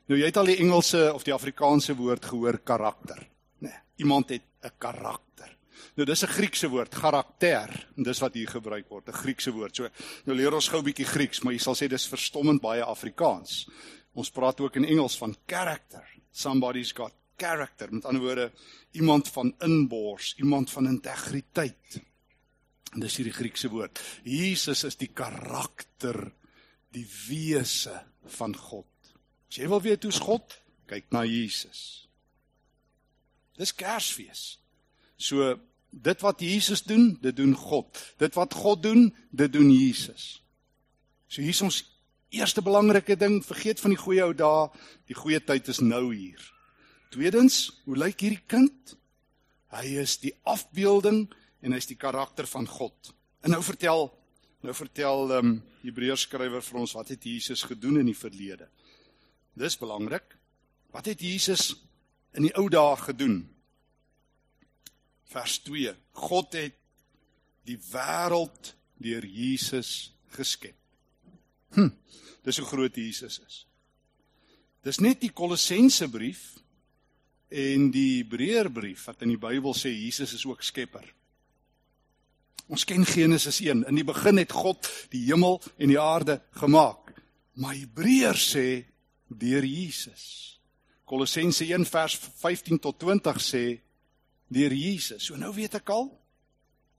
Nou 0.07 0.19
jy 0.19 0.25
het 0.25 0.37
al 0.37 0.45
die 0.45 0.59
Engelse 0.59 1.13
of 1.13 1.23
die 1.23 1.33
Afrikaanse 1.33 1.95
woord 1.95 2.25
gehoor 2.25 2.57
karakter, 2.57 3.27
nê. 3.59 3.69
Nee, 3.69 3.79
iemand 3.97 4.29
het 4.29 4.43
'n 4.63 4.71
karakter. 4.77 5.54
Nou 5.95 6.05
dis 6.05 6.23
'n 6.23 6.27
Griekse 6.27 6.67
woord, 6.69 6.89
karakter, 6.89 7.87
en 7.97 8.03
dis 8.03 8.19
wat 8.19 8.33
hier 8.33 8.47
gebruik 8.47 8.89
word, 8.89 9.07
'n 9.07 9.13
Griekse 9.13 9.51
woord. 9.51 9.75
So 9.75 9.89
nou 10.25 10.37
leer 10.37 10.53
ons 10.53 10.67
gou 10.67 10.79
'n 10.79 10.85
bietjie 10.85 11.05
Grieks, 11.05 11.41
maar 11.43 11.53
jy 11.53 11.59
sal 11.59 11.75
sê 11.75 11.87
dis 11.87 12.07
verstommend 12.07 12.61
baie 12.61 12.83
Afrikaans. 12.83 13.67
Ons 14.13 14.31
praat 14.31 14.59
ook 14.59 14.75
in 14.75 14.85
Engels 14.85 15.17
van 15.17 15.35
character. 15.45 16.03
Somebody's 16.31 16.91
got 16.91 17.13
character. 17.37 17.93
Met 17.93 18.05
ander 18.05 18.21
woorde, 18.21 18.51
iemand 18.91 19.29
van 19.29 19.55
inbors, 19.59 20.35
iemand 20.37 20.71
van 20.71 20.87
integriteit. 20.87 22.01
En 22.93 22.99
dis 22.99 23.15
hierdie 23.15 23.35
Griekse 23.35 23.69
woord. 23.69 23.99
Jesus 24.23 24.83
is 24.83 24.95
die 24.95 25.11
karakter, 25.13 26.31
die 26.95 27.07
wese 27.27 28.03
van 28.37 28.55
God. 28.55 28.87
As 29.49 29.59
jy 29.59 29.67
wil 29.67 29.81
weet 29.83 30.03
hoe's 30.07 30.21
God, 30.23 30.55
kyk 30.87 31.11
na 31.11 31.25
Jesus. 31.27 32.07
Dis 33.59 33.75
Kersfees. 33.75 34.57
So 35.17 35.59
dit 35.95 36.21
wat 36.21 36.41
Jesus 36.43 36.83
doen, 36.83 37.17
dit 37.21 37.35
doen 37.35 37.53
God. 37.55 37.99
Dit 38.17 38.35
wat 38.35 38.53
God 38.53 38.83
doen, 38.83 39.07
dit 39.31 39.51
doen 39.53 39.71
Jesus. 39.71 40.41
So 41.27 41.41
hier 41.41 41.55
is 41.55 41.61
ons 41.63 41.81
eerste 42.35 42.61
belangrike 42.61 43.15
ding, 43.15 43.39
vergeet 43.45 43.79
van 43.79 43.95
die 43.95 43.99
goeie 43.99 44.25
ou 44.25 44.33
dae, 44.35 44.67
die 45.07 45.15
goeie 45.15 45.39
tyd 45.39 45.69
is 45.71 45.79
nou 45.83 46.09
hier. 46.11 46.41
Tweedens, 47.13 47.69
hoe 47.85 47.95
lyk 47.97 48.19
hierdie 48.25 48.43
kind? 48.51 48.95
Hy 49.75 49.95
is 50.01 50.17
die 50.19 50.33
afbeelding 50.43 51.25
en 51.63 51.75
hy's 51.75 51.87
die 51.87 51.99
karakter 51.99 52.47
van 52.49 52.67
God. 52.67 53.13
En 53.43 53.55
nou 53.55 53.63
vertel 53.63 54.09
nou 54.65 54.73
vertel 54.73 55.29
ehm 55.29 55.45
um, 55.45 55.57
Hebreërs 55.85 56.23
skrywer 56.25 56.63
vir 56.65 56.79
ons 56.81 56.95
wat 56.97 57.11
het 57.13 57.25
Jesus 57.29 57.61
gedoen 57.69 57.99
in 58.01 58.07
die 58.09 58.17
verlede. 58.17 58.65
Dis 59.53 59.77
belangrik. 59.77 60.25
Wat 60.89 61.05
het 61.05 61.21
Jesus 61.21 61.75
in 62.33 62.47
die 62.47 62.55
ou 62.57 62.65
dae 62.73 62.95
gedoen? 62.97 63.43
Vers 65.31 65.59
2. 65.65 65.93
God 66.11 66.57
het 66.57 66.77
die 67.65 67.77
wêreld 67.91 68.73
deur 69.01 69.25
Jesus 69.25 70.13
geskep. 70.35 70.75
Hm, 71.75 71.91
dis 72.45 72.59
hoe 72.61 72.67
groot 72.67 72.95
Jesus 72.95 73.39
is. 73.41 73.65
Dis 74.85 75.01
net 75.01 75.23
die 75.23 75.33
Kolossense 75.33 76.07
brief 76.13 76.53
en 77.49 77.89
die 77.93 78.21
Hebreërbrief 78.21 79.07
wat 79.09 79.23
in 79.25 79.33
die 79.33 79.41
Bybel 79.41 79.73
sê 79.77 79.91
Jesus 79.91 80.35
is 80.37 80.45
ook 80.45 80.63
skepper. 80.63 81.05
Ons 82.65 82.85
ken 82.85 83.05
Genesis 83.05 83.59
1. 83.61 83.83
In 83.89 83.97
die 83.97 84.05
begin 84.05 84.41
het 84.41 84.53
God 84.53 84.87
die 85.13 85.23
hemel 85.27 85.59
en 85.77 85.91
die 85.91 85.99
aarde 86.01 86.39
gemaak. 86.57 87.11
Maar 87.61 87.77
Hebreërs 87.77 88.47
sê 88.55 88.67
deur 89.29 89.65
Jesus. 89.65 90.59
Kolossense 91.05 91.65
1 91.65 91.85
vers 91.85 92.17
15 92.41 92.81
tot 92.81 92.97
20 92.99 93.41
sê 93.41 93.65
deur 94.55 94.73
Jesus. 94.73 95.27
So 95.27 95.37
nou 95.39 95.51
weet 95.55 95.77
ek 95.81 95.91
al. 95.93 96.09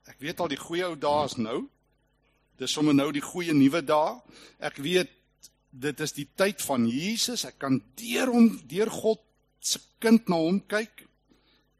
Ek 0.06 0.20
weet 0.22 0.40
al 0.40 0.52
die 0.52 0.60
goeie 0.60 0.86
ou 0.86 0.98
dae 1.00 1.24
is 1.26 1.36
nou. 1.40 1.64
Dis 2.60 2.72
sommer 2.72 2.94
nou 2.96 3.10
die 3.12 3.24
goeie 3.24 3.54
nuwe 3.56 3.82
dae. 3.84 4.16
Ek 4.64 4.78
weet 4.84 5.12
dit 5.76 6.00
is 6.00 6.14
die 6.16 6.28
tyd 6.38 6.62
van 6.64 6.86
Jesus. 6.88 7.44
Ek 7.48 7.58
kan 7.60 7.80
deur 8.00 8.32
hom, 8.32 8.50
deur 8.68 8.92
God 8.92 9.22
se 9.60 9.80
kind 10.00 10.28
na 10.30 10.38
hom 10.40 10.60
kyk 10.70 11.04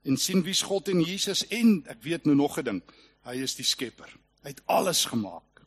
en 0.06 0.18
sien 0.20 0.42
wie's 0.46 0.62
God 0.66 0.88
en 0.92 1.02
Jesus 1.02 1.44
en 1.54 1.80
ek 1.90 2.02
weet 2.04 2.26
nou 2.26 2.36
nog 2.36 2.58
'n 2.58 2.64
ding. 2.64 2.82
Hy 3.26 3.42
is 3.42 3.54
die 3.54 3.66
skepper. 3.66 4.10
Hy 4.42 4.48
het 4.54 4.62
alles 4.66 5.04
gemaak. 5.04 5.62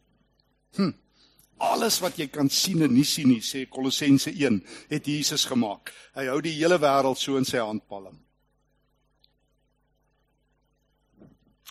Hm. 0.76 0.94
Alles 1.58 2.00
wat 2.00 2.18
jy 2.18 2.28
kan 2.28 2.50
sien 2.50 2.82
en 2.82 2.94
nie 2.94 3.04
sien 3.04 3.28
nie, 3.28 3.42
sê 3.42 3.66
Kolossense 3.68 4.32
1, 4.32 4.64
het 4.90 5.06
Jesus 5.06 5.46
gemaak. 5.46 5.92
Hy 6.16 6.26
hou 6.26 6.42
die 6.42 6.56
hele 6.56 6.80
wêreld 6.80 7.18
so 7.18 7.36
in 7.38 7.46
sy 7.46 7.58
handpalm. 7.58 8.16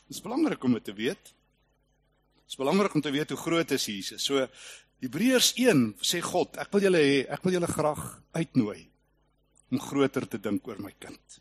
Dit 0.09 0.17
is 0.17 0.25
belangrik 0.25 0.63
om 0.65 0.73
dit 0.73 0.85
te 0.85 0.95
weet. 0.97 1.25
Dit 2.41 2.55
is 2.55 2.57
belangrik 2.57 2.95
om 2.97 3.05
te 3.05 3.13
weet 3.13 3.35
hoe 3.35 3.39
groot 3.39 3.71
is 3.77 3.85
Jesus. 3.91 4.25
So 4.25 4.47
Hebreërs 5.05 5.53
1 5.61 5.83
sê 6.01 6.23
God, 6.25 6.57
ek 6.59 6.73
wil 6.73 6.89
julle 6.89 7.03
hê, 7.03 7.19
ek 7.31 7.45
wil 7.45 7.59
julle 7.59 7.69
graag 7.71 8.07
uitnooi 8.35 8.89
om 9.69 9.83
groter 9.85 10.25
te 10.27 10.41
dink 10.41 10.67
oor 10.67 10.81
my 10.81 10.95
kind. 10.99 11.37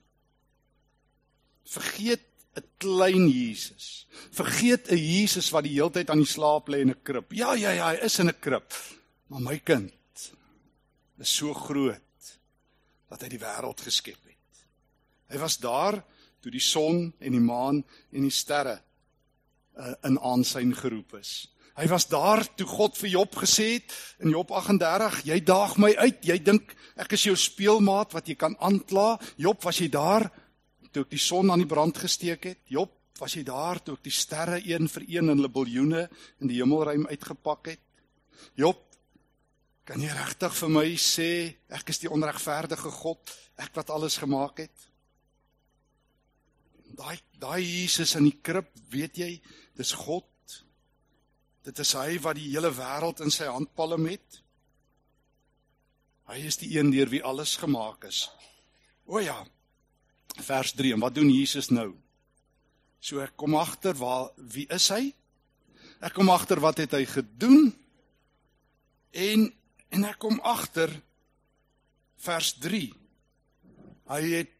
Vergeet 1.67 2.27
'n 2.57 2.65
klein 2.81 3.29
Jesus. 3.29 4.07
Vergeet 4.35 4.91
'n 4.91 4.97
Jesus 4.97 5.49
wat 5.55 5.63
die 5.63 5.77
hele 5.77 5.91
tyd 5.91 6.09
aan 6.09 6.23
die 6.23 6.33
slaap 6.35 6.67
lê 6.67 6.81
in 6.81 6.91
'n 6.91 7.03
krib. 7.03 7.31
Ja, 7.31 7.53
ja, 7.53 7.71
ja, 7.71 7.91
hy 7.93 8.03
is 8.03 8.19
in 8.19 8.27
'n 8.27 8.39
krib. 8.39 8.73
Maar 9.27 9.41
my 9.41 9.57
kind 9.59 9.93
is 11.19 11.29
so 11.29 11.53
groot 11.53 12.01
dat 13.09 13.21
hy 13.21 13.29
die 13.29 13.39
wêreld 13.39 13.81
geskep 13.81 14.19
het. 14.25 14.65
Hy 15.29 15.37
was 15.37 15.57
daar 15.57 16.03
toe 16.41 16.51
die 16.53 16.63
son 16.63 17.11
en 17.19 17.35
die 17.35 17.43
maan 17.43 17.83
en 18.11 18.25
die 18.25 18.33
sterre 18.33 18.77
uh, 19.77 19.93
in 20.07 20.19
aansyn 20.19 20.73
geroep 20.77 21.17
is. 21.19 21.47
Hy 21.77 21.85
was 21.91 22.07
daar 22.09 22.41
toe 22.57 22.65
God 22.65 22.95
vir 22.97 23.11
Job 23.11 23.35
gesê 23.37 23.67
het 23.75 23.93
in 24.25 24.31
Job 24.33 24.49
38, 24.49 25.19
jy 25.29 25.37
daag 25.45 25.75
my 25.77 25.91
uit, 25.93 26.23
jy 26.25 26.37
dink 26.41 26.73
ek 26.97 27.13
is 27.13 27.27
jou 27.27 27.35
speelmaat 27.37 28.15
wat 28.17 28.29
jy 28.29 28.33
kan 28.39 28.55
aankla. 28.57 29.19
Job, 29.37 29.61
was 29.61 29.77
jy 29.83 29.91
daar 29.93 30.25
toe 30.89 31.03
ek 31.05 31.13
die 31.13 31.21
son 31.21 31.53
aan 31.53 31.61
die 31.61 31.69
brand 31.69 31.99
gesteek 32.01 32.49
het? 32.49 32.63
Job, 32.73 32.95
was 33.21 33.37
jy 33.37 33.43
daar 33.45 33.77
toe 33.85 33.93
ek 33.99 34.07
die 34.09 34.15
sterre 34.15 34.57
een 34.65 34.89
vir 34.89 35.05
een 35.05 35.29
in 35.29 35.35
hulle 35.35 35.53
biljoene 35.53 36.07
in 36.41 36.49
die 36.49 36.57
hemelruim 36.57 37.05
uitgepak 37.11 37.69
het? 37.75 37.83
Job, 38.57 38.81
kan 39.85 40.01
jy 40.01 40.09
regtig 40.17 40.57
vir 40.57 40.73
my 40.73 40.87
sê 40.97 41.31
ek 41.77 41.93
is 41.93 42.01
die 42.01 42.09
onregverdige 42.09 42.89
God, 43.03 43.37
ek 43.61 43.77
wat 43.77 43.93
alles 43.93 44.17
gemaak 44.17 44.65
het? 44.65 44.86
Daai 46.97 47.17
daai 47.37 47.61
Jesus 47.61 48.15
in 48.17 48.27
die 48.29 48.39
krib, 48.41 48.69
weet 48.91 49.19
jy, 49.21 49.29
dis 49.77 49.93
God. 49.93 50.25
Dit 51.67 51.79
is 51.83 51.93
hy 51.97 52.17
wat 52.23 52.37
die 52.39 52.49
hele 52.49 52.71
wêreld 52.73 53.21
in 53.25 53.33
sy 53.33 53.49
handpalm 53.51 54.07
het. 54.09 54.41
Hy 56.27 56.41
is 56.47 56.59
die 56.59 56.73
een 56.75 56.91
deur 56.91 57.11
wie 57.11 57.23
alles 57.23 57.55
gemaak 57.59 58.07
is. 58.09 58.25
O 59.07 59.21
ja. 59.23 59.37
Vers 60.37 60.73
3. 60.75 60.93
En 60.95 61.03
wat 61.03 61.15
doen 61.15 61.29
Jesus 61.31 61.69
nou? 61.71 61.93
So 62.99 63.21
ek 63.23 63.37
kom 63.39 63.55
agter 63.55 63.95
waar 63.97 64.31
wie 64.53 64.65
is 64.73 64.89
hy? 64.91 65.13
Ek 66.03 66.13
kom 66.17 66.29
agter 66.29 66.59
wat 66.61 66.81
het 66.83 66.95
hy 66.97 67.05
gedoen? 67.09 67.71
En 69.15 69.47
en 69.95 70.03
ek 70.03 70.17
kom 70.19 70.41
agter 70.43 70.91
vers 72.25 72.51
3. 72.59 72.89
Hy 74.11 74.21
het 74.33 74.56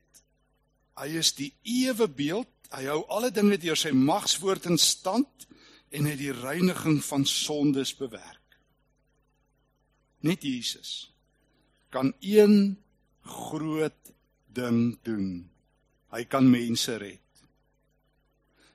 hy 0.97 1.09
is 1.19 1.33
die 1.37 1.51
ewe 1.63 2.07
beeld. 2.09 2.49
Hy 2.73 2.87
hou 2.89 3.03
alle 3.13 3.31
dinge 3.31 3.59
deur 3.61 3.79
sy 3.79 3.93
magswoord 3.95 4.67
in 4.71 4.79
stand 4.81 5.47
en 5.95 6.09
het 6.09 6.19
die 6.19 6.33
reiniging 6.35 6.99
van 7.05 7.23
sondes 7.25 7.93
bewerk. 7.95 8.57
Net 10.27 10.43
Jesus 10.43 11.11
kan 11.93 12.11
een 12.19 12.75
groot 13.23 14.11
ding 14.51 14.97
doen. 15.05 15.47
Hy 16.11 16.23
kan 16.27 16.49
mense 16.49 16.97
red. 16.99 17.26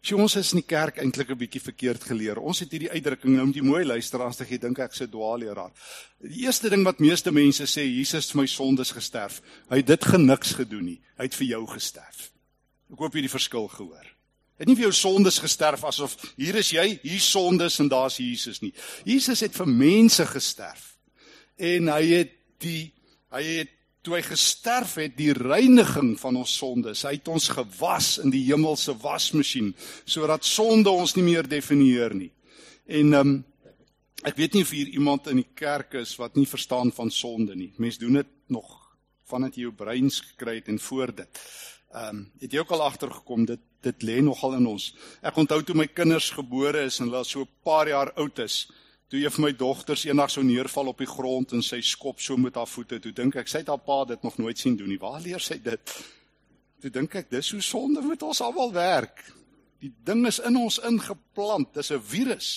Sjoe 0.03 0.19
ons 0.19 0.35
is 0.35 0.49
in 0.51 0.59
die 0.59 0.67
kerk 0.67 0.97
eintlik 0.99 1.29
'n 1.31 1.39
bietjie 1.39 1.61
verkeerd 1.63 2.03
geleer. 2.03 2.39
Ons 2.43 2.59
het 2.59 2.73
hierdie 2.75 2.91
uitdrukking 2.91 3.37
nou 3.37 3.45
moet 3.47 3.55
jy 3.55 3.63
mooi 3.63 3.85
luister 3.85 4.21
as 4.23 4.39
jy 4.39 4.59
dink 4.59 4.79
ek 4.79 4.95
se 4.95 5.07
dwaalleraar. 5.07 5.71
Die 6.21 6.43
eerste 6.43 6.69
ding 6.69 6.83
wat 6.85 6.99
meeste 6.99 7.31
mense 7.31 7.63
sê, 7.67 7.87
Jesus 7.87 8.27
het 8.27 8.35
my 8.35 8.47
sondes 8.47 8.91
gesterf. 8.91 9.41
Hy 9.71 9.77
het 9.77 9.87
dit 9.87 10.05
geniks 10.05 10.55
gedoen 10.55 10.85
nie. 10.85 11.01
Hy 11.17 11.25
het 11.25 11.35
vir 11.35 11.47
jou 11.47 11.67
gesterf. 11.67 12.33
Ek 12.93 12.99
hoop 12.99 13.15
jy 13.15 13.21
die 13.21 13.29
verskil 13.29 13.69
gehoor. 13.69 14.05
Hy 14.05 14.59
het 14.59 14.69
nie 14.69 14.75
vir 14.75 14.91
jou 14.91 14.93
sondes 14.93 15.39
gesterf 15.39 15.85
asof 15.85 16.17
hier 16.37 16.57
is 16.57 16.73
jy, 16.73 16.99
hier 17.03 17.21
sondes 17.21 17.79
en 17.79 17.89
daar's 17.89 18.19
Jesus 18.19 18.61
nie. 18.61 18.73
Jesus 19.05 19.41
het 19.41 19.55
vir 19.55 19.67
mense 19.67 20.27
gesterf. 20.27 20.99
En 21.59 21.89
hy 21.89 22.03
het 22.07 22.35
die 22.59 22.93
hy 23.31 23.43
het 23.43 23.71
toe 24.03 24.17
hy 24.17 24.23
gesterf 24.27 24.97
het 24.99 25.15
die 25.17 25.33
reiniging 25.37 26.17
van 26.19 26.37
ons 26.41 26.57
sondes. 26.59 27.05
Hy 27.07 27.15
het 27.21 27.29
ons 27.31 27.49
gewas 27.55 28.17
in 28.23 28.33
die 28.35 28.43
hemelse 28.49 28.95
wasmasjien 28.99 29.73
sodat 30.05 30.47
sonde 30.47 30.91
ons 30.91 31.15
nie 31.17 31.27
meer 31.27 31.49
definieer 31.49 32.15
nie. 32.19 32.33
En 32.87 33.15
ehm 33.15 33.35
um, 33.35 33.41
ek 34.23 34.37
weet 34.39 34.55
nie 34.55 34.61
of 34.63 34.71
hier 34.71 34.87
iemand 34.95 35.27
in 35.27 35.41
die 35.41 35.51
kerk 35.59 35.97
is 35.99 36.13
wat 36.15 36.37
nie 36.39 36.47
verstaan 36.47 36.93
van 36.95 37.09
sonde 37.11 37.57
nie. 37.59 37.73
Mense 37.83 37.99
doen 37.99 38.21
dit 38.21 38.29
nog 38.55 38.69
vandat 39.27 39.57
jy 39.57 39.65
jou 39.67 39.73
breins 39.75 40.21
gekry 40.23 40.61
het 40.61 40.69
en 40.71 40.79
voor 40.79 41.15
dit. 41.23 41.41
Ehm 41.95 42.09
um, 42.09 42.21
het 42.43 42.53
jy 42.53 42.63
ook 42.63 42.75
al 42.77 42.87
agtergekom 42.87 43.47
dit 43.47 43.61
dit 43.83 44.05
lê 44.07 44.21
nogal 44.23 44.55
in 44.61 44.67
ons. 44.71 44.93
Ek 45.23 45.39
onthou 45.43 45.59
toe 45.67 45.75
my 45.75 45.89
kinders 45.91 46.31
gebore 46.31 46.85
is 46.87 47.01
en 47.01 47.11
hulle 47.11 47.25
so 47.27 47.43
'n 47.43 47.51
paar 47.65 47.89
jaar 47.89 48.13
oud 48.15 48.39
is 48.39 48.69
toe 49.13 49.21
een 49.21 49.33
van 49.35 49.45
my 49.45 49.53
dogters 49.53 50.07
eendag 50.09 50.31
so 50.33 50.41
neerval 50.41 50.89
op 50.89 51.01
die 51.03 51.11
grond 51.11 51.51
en 51.53 51.61
sy 51.61 51.83
skop 51.85 52.21
so 52.25 52.39
met 52.41 52.57
haar 52.57 52.69
voete, 52.71 52.97
toe 52.97 53.11
dink 53.13 53.35
ek 53.37 53.51
sy 53.51 53.61
het 53.61 53.69
haar 53.69 53.83
pa 53.85 53.99
dit 54.09 54.23
nog 54.25 54.39
nooit 54.41 54.57
sien 54.57 54.77
doen 54.79 54.89
nie. 54.89 55.01
Waar 55.01 55.21
leer 55.21 55.43
sy 55.45 55.59
dit? 55.61 55.93
Toe 56.81 56.91
dink 56.91 57.19
ek 57.21 57.29
dis 57.29 57.51
hoe 57.53 57.61
sonde 57.61 58.01
met 58.07 58.23
ons 58.25 58.41
almal 58.41 58.73
werk. 58.73 59.21
Die 59.85 59.93
ding 60.07 60.25
is 60.31 60.39
in 60.41 60.57
ons 60.57 60.79
ingeplant, 60.89 61.75
dis 61.75 61.93
'n 61.93 62.01
virus. 62.01 62.49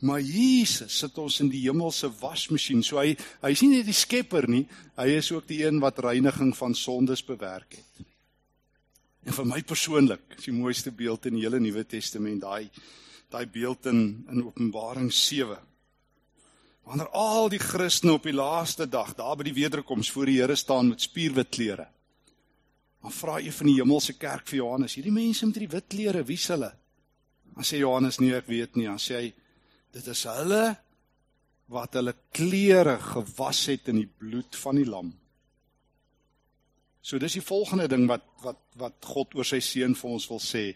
Maar 0.00 0.20
Jesus 0.20 0.98
sit 0.98 1.18
ons 1.18 1.40
in 1.40 1.50
die 1.50 1.60
hemelse 1.66 2.08
wasmasjien. 2.20 2.82
So 2.82 2.96
hy 2.96 3.16
hy 3.42 3.50
is 3.50 3.62
nie 3.62 3.76
net 3.76 3.86
die 3.86 3.92
skepper 3.92 4.48
nie, 4.48 4.66
hy 4.96 5.08
is 5.18 5.32
ook 5.32 5.46
die 5.46 5.64
een 5.66 5.80
wat 5.80 5.98
reiniging 5.98 6.56
van 6.56 6.74
sondes 6.74 7.24
bewerk 7.24 7.76
het. 7.76 8.06
En 9.26 9.32
vir 9.32 9.44
my 9.44 9.62
persoonlik, 9.62 10.38
is 10.38 10.44
die 10.44 10.52
mooiste 10.52 10.90
beeld 10.90 11.26
in 11.26 11.34
die 11.34 11.42
hele 11.42 11.60
Nuwe 11.60 11.84
Testament, 11.84 12.40
daai 12.40 12.70
daai 13.32 13.46
beeld 13.46 13.86
in 13.86 14.24
in 14.30 14.44
Openbaring 14.44 15.12
7. 15.12 15.58
Wanneer 16.88 17.08
al 17.12 17.50
die 17.52 17.60
Christene 17.60 18.14
op 18.16 18.24
die 18.24 18.32
laaste 18.32 18.88
dag 18.88 19.12
daar 19.14 19.36
by 19.36 19.44
die 19.50 19.58
wederkoms 19.58 20.10
voor 20.10 20.30
die 20.30 20.38
Here 20.40 20.56
staan 20.56 20.88
met 20.88 21.04
spierwit 21.04 21.50
klere. 21.52 21.88
Dan 23.02 23.12
vra 23.12 23.36
een 23.38 23.52
van 23.52 23.68
die 23.68 23.76
hemelse 23.76 24.16
kerk 24.16 24.48
vir 24.48 24.62
Johannes, 24.62 24.96
hierdie 24.96 25.12
mense 25.12 25.46
met 25.46 25.60
die 25.60 25.70
wit 25.70 25.86
klere, 25.92 26.24
wie's 26.26 26.48
hulle? 26.48 26.72
Dan 27.54 27.66
sê 27.66 27.82
Johannes 27.82 28.18
nee, 28.22 28.32
ek 28.34 28.48
weet 28.48 28.76
nie. 28.78 28.88
Dan 28.88 29.02
sê 29.02 29.20
hy 29.20 29.28
dit 29.92 30.10
is 30.14 30.24
hulle 30.30 30.64
wat 31.68 31.96
hulle 31.98 32.14
klere 32.32 32.96
gewas 33.02 33.62
het 33.68 33.92
in 33.92 34.00
die 34.00 34.08
bloed 34.08 34.56
van 34.56 34.80
die 34.80 34.88
lam. 34.88 35.12
So 37.04 37.20
dis 37.20 37.36
die 37.38 37.44
volgende 37.44 37.88
ding 37.92 38.08
wat 38.08 38.24
wat 38.42 38.64
wat 38.80 39.04
God 39.12 39.36
oor 39.36 39.46
sy 39.46 39.60
seun 39.64 39.96
vir 39.98 40.10
ons 40.16 40.28
wil 40.30 40.40
sê. 40.42 40.70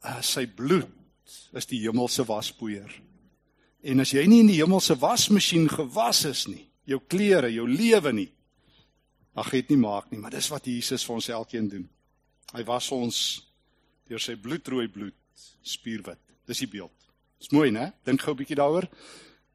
Uh, 0.00 0.20
sy 0.24 0.46
bloed 0.46 0.99
is 1.56 1.66
die 1.66 1.80
hemelse 1.84 2.24
waspoeier. 2.28 2.90
En 3.82 4.00
as 4.00 4.12
jy 4.12 4.26
nie 4.28 4.42
in 4.44 4.50
die 4.50 4.60
hemelse 4.60 4.96
wasmasjien 5.00 5.68
gewas 5.72 6.24
is 6.28 6.46
nie, 6.48 6.66
jou 6.84 7.00
klere, 7.08 7.50
jou 7.52 7.66
lewe 7.68 8.12
nie, 8.12 8.28
dan 9.34 9.46
gaan 9.46 9.62
dit 9.62 9.70
nie 9.70 9.80
maak 9.80 10.10
nie, 10.10 10.18
maar 10.20 10.34
dis 10.34 10.50
wat 10.50 10.66
Jesus 10.66 11.04
vir 11.06 11.14
ons 11.14 11.30
elkeen 11.32 11.68
doen. 11.70 11.86
Hy 12.52 12.64
was 12.66 12.90
ons 12.92 13.18
deur 14.10 14.20
sy 14.22 14.34
bloedrooi 14.34 14.88
bloed 14.90 15.46
spierwit. 15.62 16.20
Dis 16.46 16.64
die 16.64 16.70
beeld. 16.70 16.94
Dis 17.40 17.52
mooi, 17.54 17.70
né? 17.70 17.92
Dink 18.04 18.20
gou 18.20 18.34
'n 18.34 18.36
bietjie 18.36 18.58
daaroor. 18.58 18.88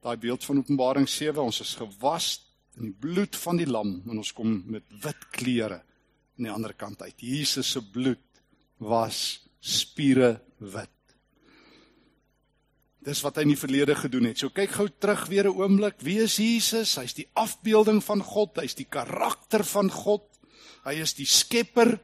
Daai 0.01 0.17
beeld 0.17 0.43
van 0.43 0.57
Openbaring 0.57 1.09
7, 1.09 1.43
ons 1.43 1.59
is 1.61 1.75
gewas 1.75 2.39
in 2.77 2.85
die 2.85 2.99
bloed 2.99 3.35
van 3.35 3.57
die 3.57 3.69
lam 3.69 4.01
en 4.09 4.17
ons 4.17 4.33
kom 4.33 4.63
met 4.67 4.83
wit 5.03 5.29
klere 5.31 5.83
aan 6.37 6.47
die 6.47 6.51
ander 6.51 6.73
kant 6.73 7.01
uit. 7.01 7.15
Jesus 7.19 7.71
se 7.71 7.81
bloed 7.81 8.41
was 8.77 9.41
spiere 9.59 10.41
wit. 10.59 10.94
Dis 13.05 13.21
wat 13.21 13.37
hy 13.37 13.45
in 13.45 13.53
die 13.53 13.59
verlede 13.59 13.93
gedoen 13.95 14.25
het. 14.31 14.39
So 14.41 14.49
kyk 14.49 14.71
gou 14.79 14.87
terug 14.89 15.27
weer 15.29 15.45
'n 15.45 15.57
oomblik. 15.57 16.01
Wie 16.01 16.19
is 16.23 16.37
Jesus? 16.37 16.95
Hy's 16.95 17.13
die 17.13 17.29
afbeelding 17.33 18.03
van 18.03 18.23
God, 18.23 18.57
hy's 18.57 18.73
die 18.73 18.89
karakter 18.89 19.63
van 19.63 19.91
God. 19.91 20.23
Hy 20.83 20.93
is 21.01 21.13
die 21.13 21.25
skepper 21.25 21.99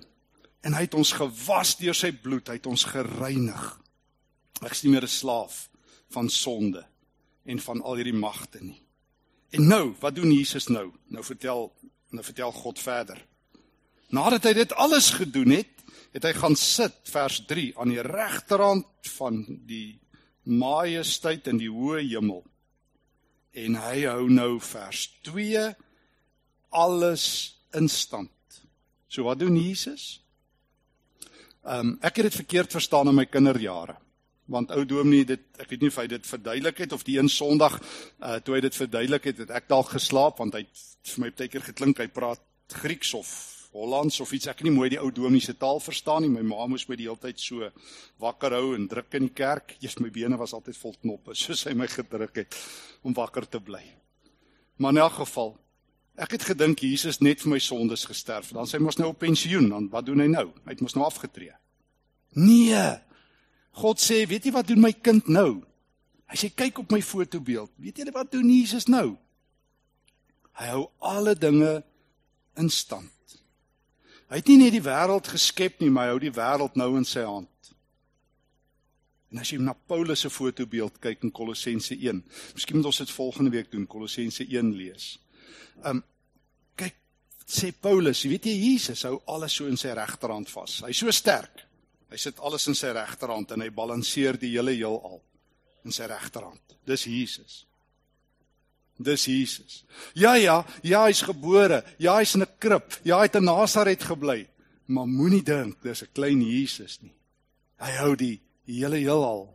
en 0.62 0.74
hy 0.74 0.82
het 0.82 0.94
ons 0.94 1.12
gewas 1.12 1.76
deur 1.78 1.96
sy 1.96 2.12
bloed, 2.12 2.48
hy 2.48 2.54
het 2.54 2.68
ons 2.68 2.84
gereinig. 2.84 3.80
Ek 4.62 4.72
is 4.72 4.84
nie 4.84 4.92
meer 4.92 5.04
'n 5.04 5.08
slaaf 5.08 5.70
van 6.10 6.30
sonde 6.30 6.86
en 7.46 7.60
van 7.60 7.82
al 7.82 7.96
hierdie 7.96 8.14
magte 8.14 8.60
nie. 8.62 8.82
En 9.52 9.68
nou, 9.68 9.96
wat 10.00 10.16
doen 10.16 10.32
Jesus 10.32 10.68
nou? 10.68 10.92
Nou 11.08 11.24
vertel 11.24 11.72
nou 12.12 12.24
vertel 12.24 12.52
God 12.52 12.80
verder. 12.80 13.26
Nadat 14.10 14.44
hy 14.44 14.54
dit 14.54 14.74
alles 14.74 15.10
gedoen 15.16 15.50
het, 15.50 15.70
het 16.12 16.24
hy 16.24 16.34
gaan 16.34 16.56
sit 16.56 16.94
vers 17.04 17.40
3 17.48 17.78
aan 17.80 17.90
die 17.90 18.02
regterhand 18.02 18.86
van 19.16 19.46
die 19.48 20.01
majesteit 20.44 21.48
in 21.48 21.60
die 21.62 21.70
hoë 21.72 22.04
hemel. 22.08 22.44
En 23.52 23.76
hy 23.84 24.04
hou 24.08 24.30
nou 24.32 24.60
vers 24.64 25.08
2 25.28 25.66
alles 26.72 27.26
in 27.76 27.90
stand. 27.92 28.32
So 29.12 29.28
wat 29.28 29.40
doen 29.40 29.58
Jesus? 29.60 30.22
Ehm 31.68 31.92
um, 31.92 31.98
ek 32.02 32.22
het 32.22 32.32
dit 32.32 32.40
verkeerd 32.42 32.72
verstaan 32.72 33.12
in 33.12 33.16
my 33.16 33.26
kinderjare. 33.26 33.98
Want 34.52 34.72
ou 34.72 34.86
Dominee 34.86 35.26
dit 35.26 35.44
ek 35.60 35.70
weet 35.70 35.84
nie 35.84 35.92
of 35.92 36.00
hy 36.00 36.08
dit 36.08 36.28
verduidelik 36.28 36.78
het 36.84 36.94
of 36.96 37.04
die 37.04 37.20
een 37.20 37.30
Sondag 37.30 37.78
uh 38.20 38.40
toe 38.42 38.56
hy 38.56 38.62
dit 38.66 38.76
verduidelik 38.76 39.30
het, 39.30 39.44
het 39.46 39.52
ek 39.62 39.68
dalk 39.70 39.94
geslaap 39.94 40.40
want 40.42 40.56
hy 40.58 40.64
het 40.66 41.12
vir 41.14 41.26
my 41.26 41.30
baie 41.32 41.52
keer 41.52 41.68
geklink 41.68 42.02
hy 42.02 42.08
praat 42.08 42.42
Grieks 42.72 43.14
of 43.14 43.30
Hollands 43.72 44.20
of 44.20 44.32
iets. 44.36 44.50
Ek 44.52 44.60
kan 44.60 44.68
nie 44.68 44.76
mooi 44.76 44.90
die 44.92 45.00
ou 45.00 45.10
dominee 45.16 45.44
se 45.44 45.56
taal 45.56 45.80
verstaan 45.80 46.26
nie. 46.26 46.32
My 46.34 46.44
ma 46.44 46.68
moes 46.68 46.88
my 46.90 46.98
die 47.00 47.08
hele 47.08 47.20
tyd 47.22 47.40
so 47.40 47.70
wakker 48.20 48.56
hou 48.58 48.74
en 48.76 48.90
druk 48.92 49.16
in 49.20 49.30
die 49.30 49.36
kerk. 49.36 49.78
Eers 49.80 49.98
my 50.04 50.12
bene 50.12 50.40
was 50.40 50.54
altyd 50.58 50.80
vol 50.82 50.98
knoppe, 51.00 51.36
soos 51.40 51.64
hy 51.70 51.76
my 51.78 51.88
gedruk 51.92 52.44
het 52.44 52.58
om 53.08 53.16
wakker 53.16 53.48
te 53.48 53.62
bly. 53.64 53.84
Maar 54.82 54.98
in 54.98 55.02
elk 55.06 55.22
geval, 55.22 55.54
ek 56.20 56.36
het 56.36 56.50
gedink 56.52 56.84
Jesus 56.84 57.22
net 57.24 57.44
vir 57.44 57.54
my 57.54 57.62
sondes 57.64 58.04
gesterf. 58.10 58.52
Dan 58.56 58.68
sê 58.68 58.78
hy 58.78 58.84
mos 58.84 59.00
nou 59.00 59.14
op 59.14 59.22
pensioen, 59.22 59.70
dan 59.72 59.88
wat 59.94 60.10
doen 60.10 60.24
hy 60.24 60.28
nou? 60.32 60.50
Hy 60.66 60.76
het 60.76 60.84
mos 60.84 60.98
nou 60.98 61.06
afgetree. 61.08 61.54
Nee. 62.36 62.86
God 63.80 64.04
sê, 64.04 64.26
weet 64.28 64.50
jy 64.50 64.56
wat 64.56 64.68
doen 64.68 64.84
my 64.84 64.92
kind 65.00 65.32
nou? 65.32 65.62
Hy 66.32 66.40
sê 66.40 66.52
kyk 66.56 66.84
op 66.84 66.92
my 66.92 67.00
fotobeeld. 67.04 67.72
Weet 67.80 68.04
jy 68.04 68.12
wat 68.12 68.32
doen 68.36 68.52
Jesus 68.52 68.90
nou? 68.92 69.14
Hy 70.60 70.74
hou 70.74 70.86
alle 71.00 71.38
dinge 71.40 71.80
in 72.60 72.70
stand. 72.72 73.12
Hy 74.32 74.40
het 74.40 74.48
nie 74.48 74.62
net 74.62 74.72
die 74.72 74.84
wêreld 74.84 75.28
geskep 75.28 75.82
nie, 75.84 75.90
maar 75.92 76.08
hy 76.08 76.14
hou 76.14 76.20
die 76.24 76.32
wêreld 76.32 76.78
nou 76.80 76.94
in 76.96 77.08
sy 77.08 77.26
hand. 77.28 77.50
En 79.32 79.42
as 79.44 79.52
jy 79.52 79.58
na 79.64 79.74
Paulus 79.76 80.24
se 80.24 80.32
fotobeeld 80.32 81.00
kyk 81.04 81.26
in 81.28 81.34
Kolossense 81.36 81.96
1, 81.96 82.22
miskien 82.56 82.80
moet 82.80 82.88
ons 82.88 83.02
dit 83.04 83.12
volgende 83.12 83.52
week 83.52 83.72
doen, 83.72 83.88
Kolossense 83.92 84.48
1 84.48 84.72
lees. 84.76 85.10
Um 85.88 86.00
kyk, 86.80 86.96
sê 87.44 87.74
Paulus, 87.76 88.24
weet 88.28 88.48
jy 88.48 88.56
Jesus 88.56 89.04
hou 89.08 89.18
alles 89.32 89.56
so 89.60 89.68
in 89.72 89.80
sy 89.80 89.92
regterhand 89.96 90.52
vas. 90.52 90.78
Hy's 90.88 91.04
so 91.04 91.12
sterk. 91.16 91.66
Hy 92.12 92.20
sit 92.20 92.40
alles 92.44 92.68
in 92.68 92.76
sy 92.76 92.92
regterhand 92.96 93.52
en 93.56 93.64
hy 93.64 93.70
balanseer 93.76 94.40
die 94.40 94.54
hele 94.56 94.76
heelal 94.76 95.20
in 95.88 95.96
sy 95.96 96.08
regterhand. 96.12 96.80
Dis 96.88 97.08
Jesus. 97.08 97.62
Dis 99.04 99.26
Jesus. 99.26 99.84
Ja 100.14 100.36
ja, 100.36 100.66
ja 100.84 101.06
hy's 101.06 101.22
gebore. 101.22 101.84
Ja 101.98 102.18
hy's 102.18 102.36
in 102.36 102.42
'n 102.42 102.58
krib. 102.60 103.00
Ja 103.04 103.18
hy 103.18 103.24
het 103.30 103.36
in 103.36 103.44
Nasaret 103.44 104.04
gebly. 104.04 104.48
Maar 104.86 105.08
moenie 105.08 105.44
dink 105.44 105.82
dis 105.82 106.04
'n 106.04 106.14
klein 106.14 106.42
Jesus 106.42 107.02
nie. 107.02 107.14
Hy 107.80 107.92
hou 107.92 108.16
die 108.16 108.42
hele 108.66 108.98
heelal 108.98 109.48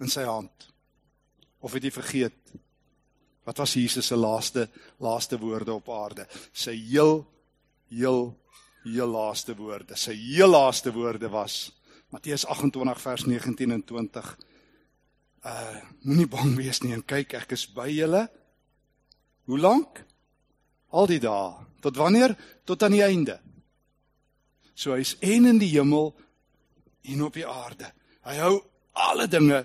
in 0.00 0.08
sy 0.08 0.22
hand. 0.22 0.68
Of 1.60 1.72
het 1.72 1.82
jy 1.82 1.90
vergeet? 1.90 2.52
Wat 3.44 3.56
was 3.56 3.74
Jesus 3.74 4.06
se 4.06 4.16
laaste 4.16 4.68
laaste 4.98 5.38
woorde 5.38 5.72
op 5.72 5.88
aarde? 5.88 6.26
Sy 6.52 6.76
heel 6.76 7.26
heel 7.88 8.36
heel 8.84 9.08
laaste 9.08 9.56
woorde. 9.56 9.96
Sy 9.96 10.14
heel 10.14 10.48
laaste 10.48 10.92
woorde 10.92 11.28
was 11.28 11.72
Matteus 12.08 12.46
28 12.46 13.00
vers 13.00 13.24
19 13.24 13.72
en 13.72 13.84
20. 13.84 14.38
Uh 15.44 15.76
moenie 16.02 16.28
bang 16.28 16.54
wees 16.56 16.82
nie 16.82 16.92
en 16.96 17.04
kyk 17.04 17.34
ek 17.40 17.52
is 17.56 17.66
by 17.72 17.88
julle. 17.92 18.26
Hoe 19.48 19.58
lank? 19.58 20.02
Al 20.92 21.08
die 21.08 21.20
dae. 21.22 21.54
Tot 21.80 21.96
wanneer? 21.96 22.34
Tot 22.68 22.82
aan 22.84 22.96
die 22.96 23.04
einde. 23.04 23.38
So 24.76 24.94
hy's 24.94 25.16
en 25.24 25.48
in 25.54 25.60
die 25.60 25.72
hemel 25.72 26.12
en 27.08 27.24
op 27.24 27.36
die 27.38 27.46
aarde. 27.48 27.88
Hy 28.28 28.36
hou 28.42 28.54
alle 29.08 29.26
dinge 29.30 29.62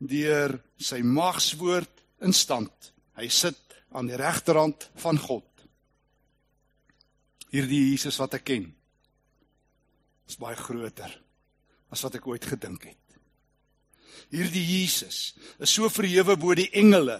deur 0.00 0.56
sy 0.80 1.00
magswoord 1.06 2.02
in 2.26 2.34
stand. 2.34 2.90
Hy 3.16 3.28
sit 3.30 3.60
aan 3.94 4.10
die 4.10 4.18
regterhand 4.18 4.88
van 5.00 5.18
God. 5.20 5.46
Hierdie 7.50 7.90
Jesus 7.90 8.18
wat 8.20 8.36
ek 8.38 8.46
ken 8.50 8.68
is 10.30 10.38
baie 10.38 10.54
groter 10.54 11.10
as 11.90 12.02
wat 12.06 12.20
ek 12.20 12.26
ooit 12.30 12.44
gedink 12.46 12.84
het. 12.86 12.96
Hierdie 14.30 14.62
Jesus 14.62 15.32
is 15.58 15.72
so 15.72 15.90
verhewe 15.90 16.36
bo 16.38 16.54
die 16.54 16.70
engele. 16.78 17.18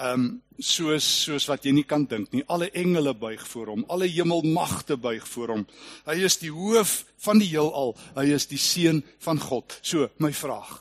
Ehm 0.00 0.20
um, 0.20 0.42
soos 0.62 1.06
soos 1.24 1.48
wat 1.50 1.64
jy 1.66 1.72
nie 1.74 1.86
kan 1.88 2.04
dink 2.06 2.30
nie. 2.32 2.44
Alle 2.46 2.68
engele 2.78 3.14
buig 3.18 3.42
voor 3.48 3.72
hom, 3.72 3.84
alle 3.90 4.06
hemelmagte 4.06 4.96
buig 4.96 5.24
voor 5.28 5.56
hom. 5.56 5.64
Hy 6.06 6.16
is 6.22 6.38
die 6.38 6.52
hoof 6.54 7.02
van 7.24 7.42
die 7.42 7.48
heelal. 7.50 7.96
Hy 8.14 8.28
is 8.36 8.46
die 8.50 8.60
seun 8.60 9.02
van 9.24 9.40
God. 9.42 9.74
So, 9.82 10.08
my 10.22 10.32
vraag. 10.32 10.78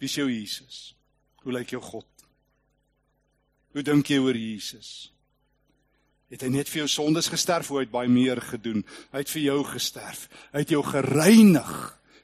Wie 0.00 0.08
is 0.08 0.16
jou 0.16 0.30
Jesus? 0.30 0.94
Hoe 1.44 1.52
lyk 1.52 1.74
jou 1.74 1.82
God? 1.84 2.08
Hoe 3.74 3.84
dink 3.86 4.08
jy 4.10 4.18
oor 4.18 4.36
Jesus? 4.36 5.10
Het 6.30 6.44
hy 6.46 6.50
net 6.54 6.68
vir 6.70 6.84
jou 6.84 6.90
sondes 6.90 7.28
gesterf 7.30 7.70
of 7.72 7.82
het 7.82 7.92
baie 7.92 8.10
meer 8.10 8.40
gedoen? 8.42 8.84
Hy 9.12 9.24
het 9.24 9.32
vir 9.32 9.42
jou 9.48 9.60
gesterf. 9.66 10.28
Hy 10.54 10.64
het 10.64 10.72
jou 10.72 10.82
gereinig. 10.86 11.72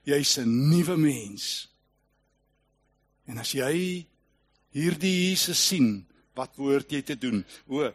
Jy's 0.06 0.38
'n 0.38 0.70
nuwe 0.70 0.96
mens. 0.96 1.68
En 3.26 3.38
as 3.38 3.52
jy 3.52 4.06
hierdie 4.76 5.14
Jesus 5.30 5.60
sien, 5.70 6.04
wat 6.36 6.56
behoort 6.56 6.92
jy 6.92 7.02
te 7.06 7.16
doen? 7.18 7.42
O, 7.72 7.86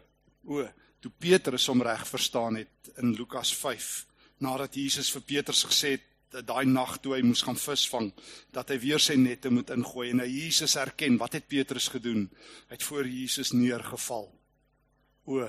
o, 0.50 0.64
toe 1.02 1.12
Petrus 1.22 1.68
hom 1.70 1.82
reg 1.84 2.02
verstaan 2.08 2.58
het 2.58 2.94
in 3.02 3.14
Lukas 3.14 3.52
5, 3.54 3.92
nadat 4.42 4.78
Jesus 4.78 5.10
vir 5.14 5.26
Petrus 5.34 5.62
gesê 5.68 5.96
het 5.96 6.08
dat 6.32 6.46
daai 6.48 6.64
nag 6.64 6.96
toe 7.04 7.12
hy 7.12 7.20
moes 7.26 7.42
gaan 7.44 7.58
visvang, 7.60 8.08
dat 8.56 8.70
hy 8.72 8.78
weer 8.80 9.02
sy 9.02 9.18
nette 9.20 9.50
moet 9.52 9.68
ingooi 9.74 10.08
en 10.14 10.22
hy 10.24 10.30
Jesus 10.30 10.78
herken, 10.80 11.18
wat 11.20 11.36
het 11.36 11.48
Petrus 11.50 11.90
gedoen? 11.92 12.24
Hy 12.70 12.78
het 12.78 12.86
voor 12.86 13.06
Jesus 13.06 13.52
neergeval. 13.52 14.30
O, 15.28 15.44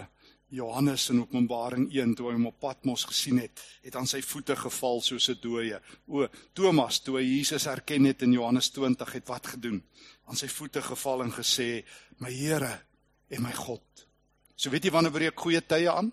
Johannes 0.54 1.08
in 1.10 1.22
Openbaring 1.24 1.88
1 1.90 2.12
toe 2.14 2.28
hy 2.30 2.36
hom 2.36 2.52
op 2.52 2.60
Patmos 2.62 3.08
gesien 3.10 3.40
het, 3.42 3.62
het 3.82 3.96
aan 3.98 4.06
sy 4.10 4.20
voete 4.22 4.54
geval 4.60 5.02
soos 5.02 5.30
'n 5.32 5.40
dooie. 5.42 5.80
O, 6.06 6.28
Thomas 6.54 7.00
toe 7.00 7.18
hy 7.18 7.24
Jesus 7.26 7.66
herken 7.66 8.06
het 8.06 8.22
in 8.22 8.34
Johannes 8.34 8.70
20 8.70 9.14
het 9.14 9.28
wat 9.28 9.48
gedoen? 9.48 9.82
Aan 10.30 10.40
sy 10.40 10.48
voete 10.48 10.82
geval 10.82 11.24
en 11.24 11.32
gesê: 11.32 11.86
"My 12.18 12.32
Here 12.32 12.82
en 13.30 13.42
my 13.42 13.54
God." 13.54 14.08
So 14.56 14.70
weet 14.70 14.86
jy 14.86 14.92
wanneer 14.92 15.12
breek 15.12 15.40
goeie 15.40 15.62
tye 15.62 15.92
aan? 15.92 16.12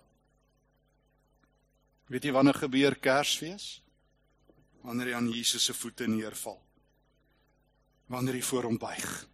Weet 2.07 2.23
jy 2.23 2.31
wanneer 2.31 2.57
gebeur 2.57 2.95
Kersfees? 2.99 3.81
Wanneer 4.81 5.07
hy 5.07 5.13
aan 5.13 5.29
Jesus 5.31 5.63
se 5.63 5.73
voete 5.73 6.07
neerval. 6.07 6.59
Wanneer 8.07 8.33
hy 8.33 8.41
voor 8.41 8.63
hom 8.63 8.77
buig. 8.77 9.27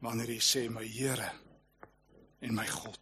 Wanneer 0.00 0.26
hy 0.26 0.40
sê: 0.40 0.68
"My 0.68 0.86
Here 0.86 1.32
en 2.40 2.54
my 2.54 2.66
God." 2.66 3.00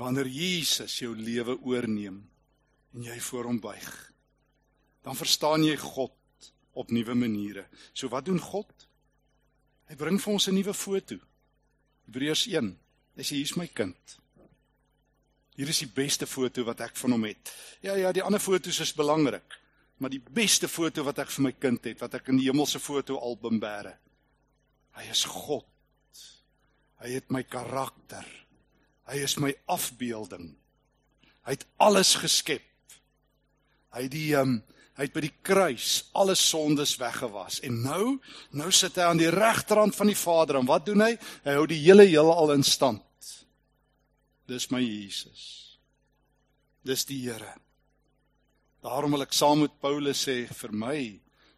wanneer 0.00 0.28
Jesus 0.32 0.98
jou 1.02 1.12
lewe 1.16 1.58
oorneem 1.60 2.22
en 2.94 3.04
jy 3.04 3.18
voor 3.28 3.50
hom 3.50 3.58
buig 3.60 3.90
dan 5.04 5.16
verstaan 5.16 5.64
jy 5.66 5.76
God 5.80 6.14
op 6.72 6.90
nuwe 6.90 7.14
maniere. 7.14 7.66
So 7.92 8.08
wat 8.08 8.24
doen 8.24 8.40
God? 8.40 8.86
Hy 9.90 9.96
bring 9.98 10.20
vir 10.22 10.32
ons 10.32 10.46
'n 10.48 10.54
nuwe 10.54 10.74
foto. 10.74 11.16
Hebreërs 12.06 12.46
1. 12.46 12.78
Hy 13.16 13.22
sê 13.22 13.34
hier's 13.36 13.56
my 13.56 13.66
kind. 13.66 14.18
Hier 15.56 15.68
is 15.68 15.78
die 15.78 15.90
beste 15.92 16.26
foto 16.26 16.64
wat 16.64 16.80
ek 16.80 16.96
van 16.96 17.10
hom 17.10 17.24
het. 17.24 17.52
Ja 17.82 17.94
ja, 17.94 18.12
die 18.12 18.22
ander 18.22 18.40
fotos 18.40 18.80
is 18.80 18.94
belangrik, 18.94 19.58
maar 19.98 20.10
die 20.10 20.22
beste 20.22 20.68
foto 20.68 21.04
wat 21.04 21.18
ek 21.18 21.30
vir 21.30 21.42
my 21.42 21.52
kind 21.52 21.84
het, 21.84 22.00
wat 22.00 22.14
ek 22.14 22.28
in 22.28 22.38
die 22.40 22.46
hemelse 22.46 22.78
fotoalbum 22.78 23.60
bære. 23.60 23.98
Hy 24.96 25.10
is 25.10 25.24
God. 25.24 25.66
Hy 27.00 27.12
het 27.16 27.30
my 27.30 27.42
karakter. 27.42 28.26
Hy 29.08 29.20
is 29.24 29.36
my 29.40 29.52
afbeelding. 29.66 30.54
Hy 31.44 31.56
het 31.56 31.66
alles 31.80 32.14
geskep. 32.20 32.64
Hy 33.90 34.06
die 34.12 34.36
um, 34.38 34.60
hy 35.00 35.06
het 35.06 35.14
by 35.16 35.22
die 35.24 35.36
kruis 35.40 36.10
alle 36.20 36.34
sondes 36.36 36.92
weggewas 37.00 37.62
en 37.64 37.78
nou 37.80 38.18
nou 38.52 38.68
sit 38.68 38.98
hy 39.00 39.06
aan 39.08 39.20
die 39.20 39.30
regterhand 39.32 39.96
van 39.96 40.10
die 40.12 40.18
Vader 40.18 40.58
en 40.60 40.68
wat 40.68 40.84
doen 40.90 41.00
hy? 41.00 41.14
Hy 41.46 41.54
hou 41.56 41.64
die 41.70 41.80
hele 41.80 42.04
heelal 42.04 42.52
in 42.52 42.64
stand. 42.66 43.00
Dis 44.44 44.68
my 44.68 44.82
Jesus. 44.82 45.78
Dis 46.84 47.06
die 47.08 47.22
Here. 47.22 47.54
Daarom 48.84 49.16
wil 49.16 49.24
ek 49.24 49.32
saam 49.36 49.64
met 49.64 49.80
Paulus 49.80 50.26
sê 50.26 50.42
vir 50.48 50.76
my 50.76 50.98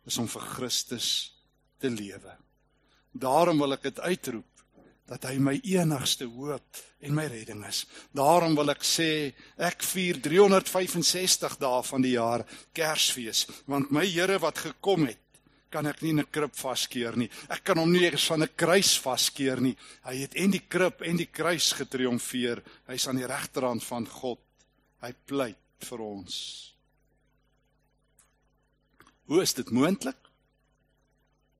is 0.06 0.18
om 0.22 0.30
vir 0.30 0.46
Christus 0.54 1.08
te 1.82 1.90
lewe. 1.90 2.36
Daarom 3.10 3.58
wil 3.62 3.74
ek 3.74 3.90
dit 3.90 4.00
uitroep 4.06 4.51
dat 5.10 5.26
hy 5.28 5.36
my 5.42 5.56
enigste 5.66 6.26
hoop 6.30 6.78
en 7.02 7.14
my 7.14 7.26
redding 7.26 7.64
is. 7.66 7.84
Daarom 8.14 8.54
wil 8.56 8.70
ek 8.72 8.84
sê 8.86 9.32
ek 9.58 9.82
vier 9.84 10.20
365 10.22 11.58
dae 11.60 11.82
van 11.88 12.04
die 12.04 12.14
jaar 12.14 12.46
Kersfees, 12.72 13.46
want 13.66 13.90
my 13.90 14.06
Here 14.06 14.38
wat 14.38 14.62
gekom 14.62 15.08
het, 15.10 15.18
kan 15.72 15.88
ek 15.88 16.02
nie 16.02 16.12
in 16.12 16.20
'n 16.20 16.30
krib 16.30 16.54
vaskeer 16.54 17.16
nie. 17.16 17.30
Ek 17.48 17.64
kan 17.64 17.78
hom 17.78 17.90
nie 17.90 18.04
eens 18.04 18.26
van 18.26 18.42
'n 18.42 18.54
kruis 18.56 18.98
vaskeer 18.98 19.60
nie. 19.60 19.76
Hy 20.04 20.16
het 20.20 20.34
en 20.34 20.50
die 20.50 20.66
krib 20.68 21.02
en 21.02 21.16
die 21.16 21.30
kruis 21.32 21.72
getriomfeer. 21.72 22.62
Hy's 22.86 23.08
aan 23.08 23.16
die 23.16 23.26
regterhand 23.26 23.82
van 23.84 24.06
God. 24.06 24.40
Hy 25.00 25.12
pleit 25.26 25.56
vir 25.80 26.00
ons. 26.00 26.74
Hoe 29.26 29.42
is 29.42 29.54
dit 29.54 29.70
moontlik 29.70 30.16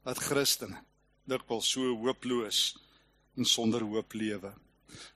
dat 0.04 0.18
Christene 0.18 0.84
dikwels 1.24 1.70
so 1.70 1.94
hooploos 1.96 2.76
en 3.36 3.48
sonder 3.48 3.84
hoop 3.86 4.12
lewe. 4.12 4.52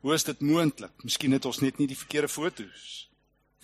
Hoe 0.00 0.14
is 0.14 0.24
dit 0.24 0.40
moontlik? 0.40 0.92
Miskien 1.04 1.36
het 1.36 1.44
ons 1.44 1.60
net 1.60 1.78
nie 1.78 1.88
die 1.90 1.98
verkeerde 1.98 2.30
fotos 2.32 3.08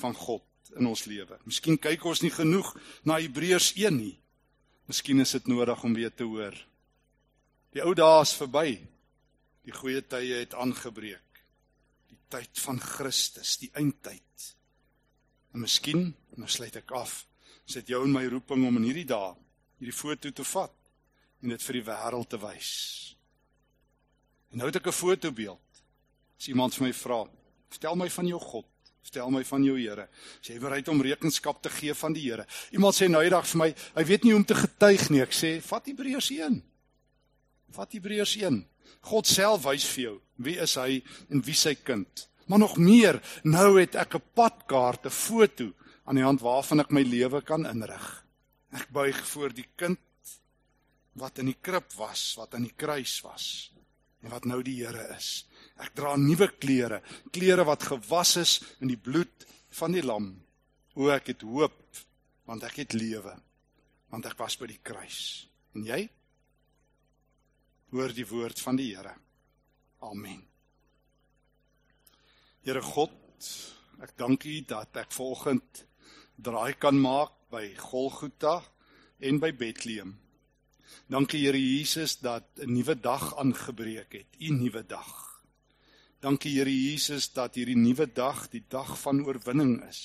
van 0.00 0.14
God 0.14 0.44
in 0.76 0.88
ons 0.88 1.04
lewe. 1.08 1.38
Miskien 1.48 1.78
kyk 1.80 2.04
ons 2.08 2.22
nie 2.24 2.32
genoeg 2.32 2.74
na 3.08 3.18
Hebreërs 3.20 3.72
1 3.76 3.96
nie. 3.96 4.16
Miskien 4.90 5.22
is 5.24 5.32
dit 5.36 5.48
nodig 5.48 5.84
om 5.84 5.94
weer 5.96 6.12
te 6.12 6.26
hoor. 6.28 6.56
Die 7.72 7.84
ou 7.84 7.94
dae 7.96 8.22
is 8.24 8.34
verby. 8.36 8.66
Die 9.64 9.72
goeie 9.72 10.02
tye 10.04 10.42
het 10.42 10.56
aangebreek. 10.58 11.44
Die 12.10 12.18
tyd 12.32 12.60
van 12.64 12.80
Christus, 12.82 13.56
die 13.62 13.70
eindtyd. 13.78 14.48
En 15.52 15.64
miskien, 15.64 16.10
nou 16.36 16.48
sluit 16.50 16.76
ek 16.80 16.92
af, 16.96 17.22
sit 17.68 17.88
jou 17.88 18.02
en 18.04 18.12
my 18.12 18.24
roeping 18.28 18.66
om 18.66 18.80
in 18.80 18.88
hierdie 18.90 19.08
dae 19.08 19.32
hierdie 19.82 19.98
foto 19.98 20.30
te 20.30 20.44
vat 20.46 20.74
en 21.42 21.50
dit 21.50 21.62
vir 21.66 21.80
die 21.80 21.86
wêreld 21.88 22.28
te 22.30 22.38
wys. 22.38 22.72
En 24.52 24.60
nou 24.60 24.68
het 24.68 24.76
ek 24.76 24.86
'n 24.86 24.92
fotobeeld. 24.92 25.60
As 26.38 26.48
iemand 26.48 26.74
vir 26.74 26.86
my 26.86 26.92
vra, 26.92 27.26
"Vertel 27.68 27.96
my 27.96 28.10
van 28.10 28.26
jou 28.26 28.40
God, 28.40 28.66
vertel 29.00 29.30
my 29.30 29.44
van 29.44 29.64
jou 29.64 29.80
Here." 29.80 30.08
As 30.40 30.48
jy 30.48 30.58
bereid 30.58 30.88
om 30.88 31.00
rekenskap 31.00 31.62
te 31.62 31.70
gee 31.70 31.94
van 31.94 32.12
die 32.12 32.30
Here. 32.30 32.46
Iemand 32.70 32.94
sê 32.94 33.08
nou 33.08 33.22
eendag 33.22 33.46
vir 33.46 33.58
my, 33.58 33.74
"Hy 33.94 34.04
weet 34.04 34.22
nie 34.22 34.32
hoe 34.32 34.40
om 34.40 34.44
te 34.44 34.54
getuig 34.54 35.10
nie." 35.10 35.22
Ek 35.22 35.32
sê, 35.32 35.62
"Vat 35.62 35.86
Hebreërs 35.86 36.30
1." 36.30 36.62
Vat 37.70 37.92
Hebreërs 37.92 38.36
1. 38.36 38.66
God 39.00 39.26
self 39.26 39.62
wys 39.62 39.84
vir 39.84 40.04
jou 40.04 40.20
wie 40.36 40.58
is 40.58 40.74
hy 40.74 41.02
en 41.30 41.40
wie 41.42 41.54
sy 41.54 41.74
kind. 41.74 42.28
Maar 42.46 42.58
nog 42.58 42.76
meer, 42.76 43.22
nou 43.44 43.80
het 43.80 43.94
ek 43.94 44.14
'n 44.14 44.22
padkaart, 44.34 45.06
'n 45.06 45.10
foto 45.10 45.72
aan 46.04 46.16
die 46.16 46.24
hand 46.24 46.40
waarvan 46.40 46.80
ek 46.80 46.90
my 46.90 47.02
lewe 47.02 47.42
kan 47.42 47.66
inrig. 47.66 48.24
Ek 48.72 48.90
buig 48.90 49.26
voor 49.26 49.52
die 49.52 49.68
kind 49.76 49.98
wat 51.12 51.38
in 51.38 51.46
die 51.46 51.58
krib 51.60 51.92
was, 51.92 52.34
wat 52.36 52.54
aan 52.54 52.62
die 52.62 52.74
kruis 52.76 53.20
was 53.20 53.71
en 54.22 54.30
wat 54.30 54.46
nou 54.46 54.60
die 54.64 54.78
Here 54.82 55.08
is. 55.16 55.44
Ek 55.82 55.94
dra 55.98 56.14
nuwe 56.16 56.48
klere, 56.62 57.02
klere 57.34 57.66
wat 57.66 57.88
gewas 57.90 58.36
is 58.40 58.52
in 58.80 58.92
die 58.92 59.00
bloed 59.00 59.46
van 59.78 59.94
die 59.94 60.04
lam. 60.04 60.32
O 60.94 61.10
ek 61.12 61.32
het 61.32 61.44
hoop 61.46 61.80
want 62.48 62.64
ek 62.68 62.82
het 62.84 62.96
lewe 62.98 63.34
want 64.12 64.26
ek 64.28 64.36
was 64.38 64.58
by 64.60 64.68
die 64.68 64.82
kruis. 64.84 65.48
En 65.72 65.86
jy? 65.88 66.02
Hoor 67.92 68.12
die 68.12 68.26
woord 68.28 68.60
van 68.60 68.76
die 68.76 68.90
Here. 68.92 69.14
Amen. 70.04 70.42
Here 72.62 72.82
God, 72.84 73.48
ek 74.04 74.12
dank 74.20 74.44
U 74.44 74.58
dat 74.68 75.00
ek 75.00 75.14
volgend 75.16 75.84
draai 76.36 76.74
kan 76.80 76.98
maak 77.00 77.34
by 77.52 77.64
Golgotha 77.80 78.60
en 79.22 79.40
by 79.40 79.52
Bethlehem. 79.56 80.14
Dankie 81.08 81.44
Here 81.44 81.58
Jesus 81.58 82.18
dat 82.18 82.44
'n 82.56 82.72
nuwe 82.72 82.94
dag 82.94 83.36
aangebreek 83.36 84.12
het, 84.12 84.30
'n 84.38 84.62
nuwe 84.62 84.86
dag. 84.86 85.42
Dankie 86.20 86.58
Here 86.58 86.70
Jesus 86.70 87.32
dat 87.32 87.54
hierdie 87.54 87.76
nuwe 87.76 88.06
dag 88.12 88.48
die 88.50 88.64
dag 88.68 88.98
van 89.00 89.24
oorwinning 89.24 89.82
is. 89.88 90.00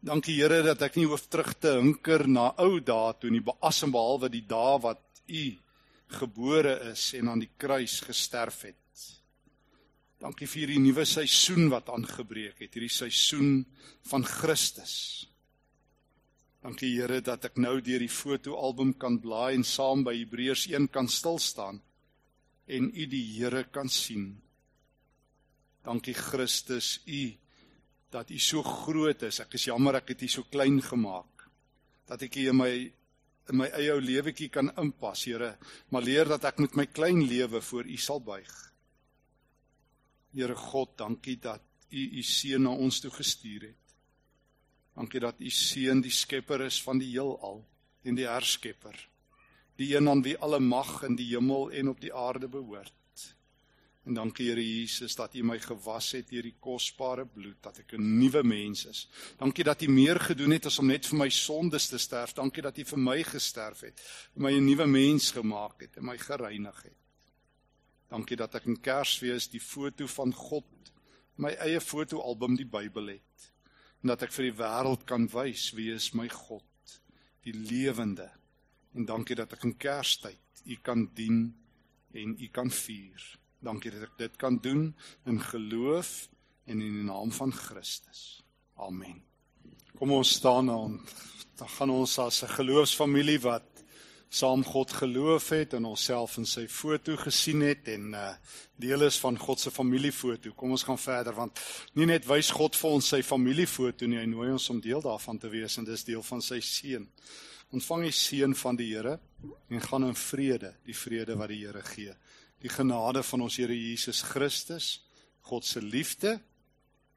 Dankie 0.00 0.34
Here 0.42 0.62
dat 0.62 0.82
ek 0.82 0.96
nie 0.96 1.06
hoef 1.06 1.28
terug 1.28 1.54
te 1.58 1.78
hinker 1.78 2.28
na 2.28 2.54
ou 2.58 2.80
dae 2.80 3.14
toe 3.20 3.30
nie, 3.30 3.40
behalwe 3.40 4.28
die 4.28 4.46
dae 4.46 4.78
wat 4.82 5.02
U 5.28 5.58
gebore 6.18 6.80
is 6.92 7.14
en 7.14 7.28
aan 7.28 7.42
die 7.42 7.50
kruis 7.56 8.00
gesterf 8.00 8.62
het. 8.62 8.76
Dankie 10.22 10.46
vir 10.48 10.62
hierdie 10.62 10.80
nuwe 10.80 11.04
seisoen 11.04 11.68
wat 11.68 11.90
aangebreek 11.92 12.62
het, 12.64 12.74
hierdie 12.74 12.92
seisoen 12.92 13.66
van 14.08 14.24
Christus. 14.24 15.26
Dankie 16.66 16.96
Here 16.96 17.20
dat 17.22 17.44
ek 17.46 17.60
nou 17.62 17.76
deur 17.78 18.02
die 18.02 18.10
fotoalbum 18.10 18.96
kan 18.98 19.20
blaai 19.22 19.54
en 19.54 19.62
saam 19.62 20.00
by 20.02 20.16
Hebreërs 20.16 20.64
1 20.72 20.88
kan 20.90 21.06
stil 21.06 21.38
staan 21.38 21.78
en 22.66 22.88
U 22.90 23.04
die 23.06 23.22
Here 23.36 23.68
kan 23.70 23.86
sien. 23.86 24.32
Dankie 25.86 26.16
Christus, 26.18 26.96
U 27.06 27.20
dat 28.10 28.34
U 28.34 28.40
so 28.42 28.64
groot 28.66 29.22
is. 29.28 29.38
Ek 29.44 29.54
is 29.54 29.68
jammer 29.68 30.00
ek 30.00 30.10
het 30.16 30.26
U 30.26 30.30
so 30.32 30.48
klein 30.50 30.80
gemaak. 30.82 31.46
Dat 32.10 32.26
ek 32.26 32.40
U 32.42 32.48
in 32.50 32.58
my 32.58 32.72
in 33.46 33.60
my 33.62 33.70
eie 33.78 33.94
ou 33.94 34.02
lewetjie 34.02 34.50
kan 34.50 34.72
inpas, 34.74 35.22
Here, 35.30 35.54
maar 35.94 36.02
leer 36.02 36.26
dat 36.34 36.50
ek 36.50 36.64
met 36.66 36.74
my 36.74 36.90
klein 36.90 37.22
lewe 37.30 37.62
voor 37.62 37.86
U 37.86 38.02
sal 38.08 38.26
buig. 38.26 38.54
Here 40.34 40.58
God, 40.66 40.98
dankie 40.98 41.38
dat 41.38 41.62
U 41.94 42.08
U 42.18 42.26
seun 42.26 42.66
na 42.66 42.74
ons 42.74 43.04
toe 43.06 43.14
gestuur 43.14 43.70
het. 43.70 43.85
Dankie 44.96 45.20
dat 45.20 45.40
U 45.40 45.50
seun 45.52 46.00
die 46.00 46.14
skepper 46.14 46.64
is 46.64 46.80
van 46.82 46.98
die 46.98 47.10
heelal 47.12 47.60
en 48.02 48.16
die 48.16 48.28
herskepper. 48.28 48.96
Die 49.76 49.90
een 49.92 50.08
aan 50.08 50.22
wie 50.24 50.38
alle 50.40 50.60
mag 50.60 51.02
in 51.04 51.18
die 51.18 51.28
hemel 51.34 51.68
en 51.70 51.92
op 51.92 52.00
die 52.00 52.14
aarde 52.14 52.48
behoort. 52.48 52.94
En 54.06 54.14
dankie 54.14 54.46
Here 54.46 54.62
Jesus 54.62 55.16
dat 55.18 55.34
U 55.34 55.42
my 55.42 55.58
gewas 55.58 56.12
het 56.14 56.28
deur 56.30 56.46
die 56.46 56.54
kosbare 56.62 57.24
bloed 57.26 57.58
dat 57.60 57.80
ek 57.82 57.96
'n 57.98 58.18
nuwe 58.18 58.42
mens 58.42 58.86
is. 58.86 59.08
Dankie 59.36 59.64
dat 59.64 59.82
U 59.82 59.88
meer 59.88 60.20
gedoen 60.20 60.50
het 60.50 60.66
as 60.66 60.78
om 60.78 60.86
net 60.86 61.06
vir 61.06 61.18
my 61.18 61.28
sondes 61.28 61.88
te 61.88 61.98
sterf. 61.98 62.32
Dankie 62.32 62.62
dat 62.62 62.78
U 62.78 62.84
vir 62.84 62.98
my 62.98 63.22
gesterf 63.22 63.80
het, 63.80 64.00
my 64.34 64.52
'n 64.52 64.64
nuwe 64.64 64.86
mens 64.86 65.30
gemaak 65.30 65.80
het 65.80 65.96
en 65.96 66.04
my 66.04 66.18
gereinig 66.18 66.82
het. 66.82 67.02
Dankie 68.08 68.36
dat 68.36 68.54
ek 68.54 68.66
in 68.66 68.80
Kersfees 68.80 69.50
die 69.50 69.60
foto 69.60 70.06
van 70.06 70.32
God, 70.32 70.92
my 71.36 71.50
eie 71.50 71.80
fotoalbum 71.80 72.56
die 72.56 72.66
Bybel 72.66 73.06
het. 73.06 73.55
En 74.06 74.12
dat 74.12 74.22
ek 74.22 74.36
vir 74.36 74.44
die 74.46 74.58
wêreld 74.60 75.00
kan 75.02 75.24
wys 75.32 75.72
wie 75.74 75.88
is 75.90 76.12
my 76.14 76.28
God, 76.30 76.92
die 77.42 77.50
lewende. 77.50 78.28
En 78.94 79.02
dankie 79.02 79.34
dat 79.34 79.56
ek 79.56 79.64
in 79.66 79.72
Kerstyd 79.82 80.60
U 80.62 80.76
kan 80.86 81.08
dien 81.18 81.40
en 82.14 82.36
U 82.38 82.48
kan 82.54 82.70
vier. 82.70 83.24
Dankie 83.66 83.90
dat 83.90 84.04
ek 84.06 84.14
dit 84.20 84.36
kan 84.38 84.60
doen 84.62 84.92
in 85.26 85.42
geloof 85.42 86.12
en 86.70 86.78
in 86.78 87.00
die 87.00 87.08
naam 87.08 87.34
van 87.34 87.50
Christus. 87.50 88.44
Amen. 88.78 89.24
Kom 89.98 90.14
ons 90.14 90.36
staan 90.38 90.70
en 90.70 91.00
dan 91.58 91.74
gaan 91.74 91.90
ons 91.90 92.14
as 92.22 92.44
'n 92.46 92.54
geloofsfamilie 92.62 93.40
wat 93.42 93.82
saam 94.36 94.64
God 94.66 94.92
geloof 94.92 95.48
het 95.54 95.74
en 95.78 95.88
onsself 95.88 96.36
in 96.40 96.48
sy 96.48 96.66
foto 96.68 97.16
gesien 97.16 97.64
het 97.64 97.88
en 97.94 98.14
uh 98.14 98.30
deel 98.76 99.06
is 99.06 99.16
van 99.16 99.38
God 99.40 99.60
se 99.60 99.70
familiefoto. 99.72 100.50
Kom 100.52 100.74
ons 100.76 100.82
gaan 100.84 100.98
verder 101.00 101.32
want 101.32 101.60
nie 101.96 102.04
net 102.04 102.26
wys 102.28 102.50
God 102.52 102.76
vir 102.76 102.90
ons 102.98 103.08
sy 103.08 103.22
familiefoto 103.24 104.04
nie, 104.04 104.18
hy 104.20 104.26
nooi 104.28 104.50
ons 104.52 104.70
om 104.70 104.82
deel 104.84 105.00
daarvan 105.00 105.40
te 105.40 105.48
wees 105.48 105.78
en 105.80 105.88
dis 105.88 106.04
deel 106.04 106.22
van 106.22 106.44
sy 106.44 106.60
seën. 106.60 107.06
Ontvang 107.72 108.04
die 108.04 108.12
seën 108.12 108.52
van 108.54 108.76
die 108.76 108.90
Here 108.92 109.16
en 109.72 109.80
gaan 109.80 110.04
in 110.10 110.14
vrede, 110.14 110.74
die 110.84 110.94
vrede 110.94 111.38
wat 111.40 111.48
die 111.48 111.62
Here 111.64 111.82
gee 111.88 112.12
die 112.62 112.72
genade 112.72 113.22
van 113.22 113.44
ons 113.46 113.58
Here 113.60 113.74
Jesus 113.76 114.22
Christus, 114.26 115.00
God 115.46 115.64
se 115.64 115.82
liefde 115.82 116.36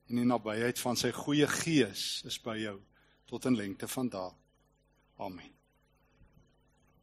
en 0.09 0.21
die 0.21 0.27
nabyheid 0.27 0.81
van 0.81 0.99
sy 0.99 1.13
goeie 1.15 1.47
gees 1.61 2.23
is 2.29 2.39
by 2.43 2.57
jou 2.61 2.77
tot 3.29 3.45
in 3.49 3.57
lengte 3.57 3.89
van 3.89 4.09
dae. 4.09 4.33
Amen. 5.19 5.58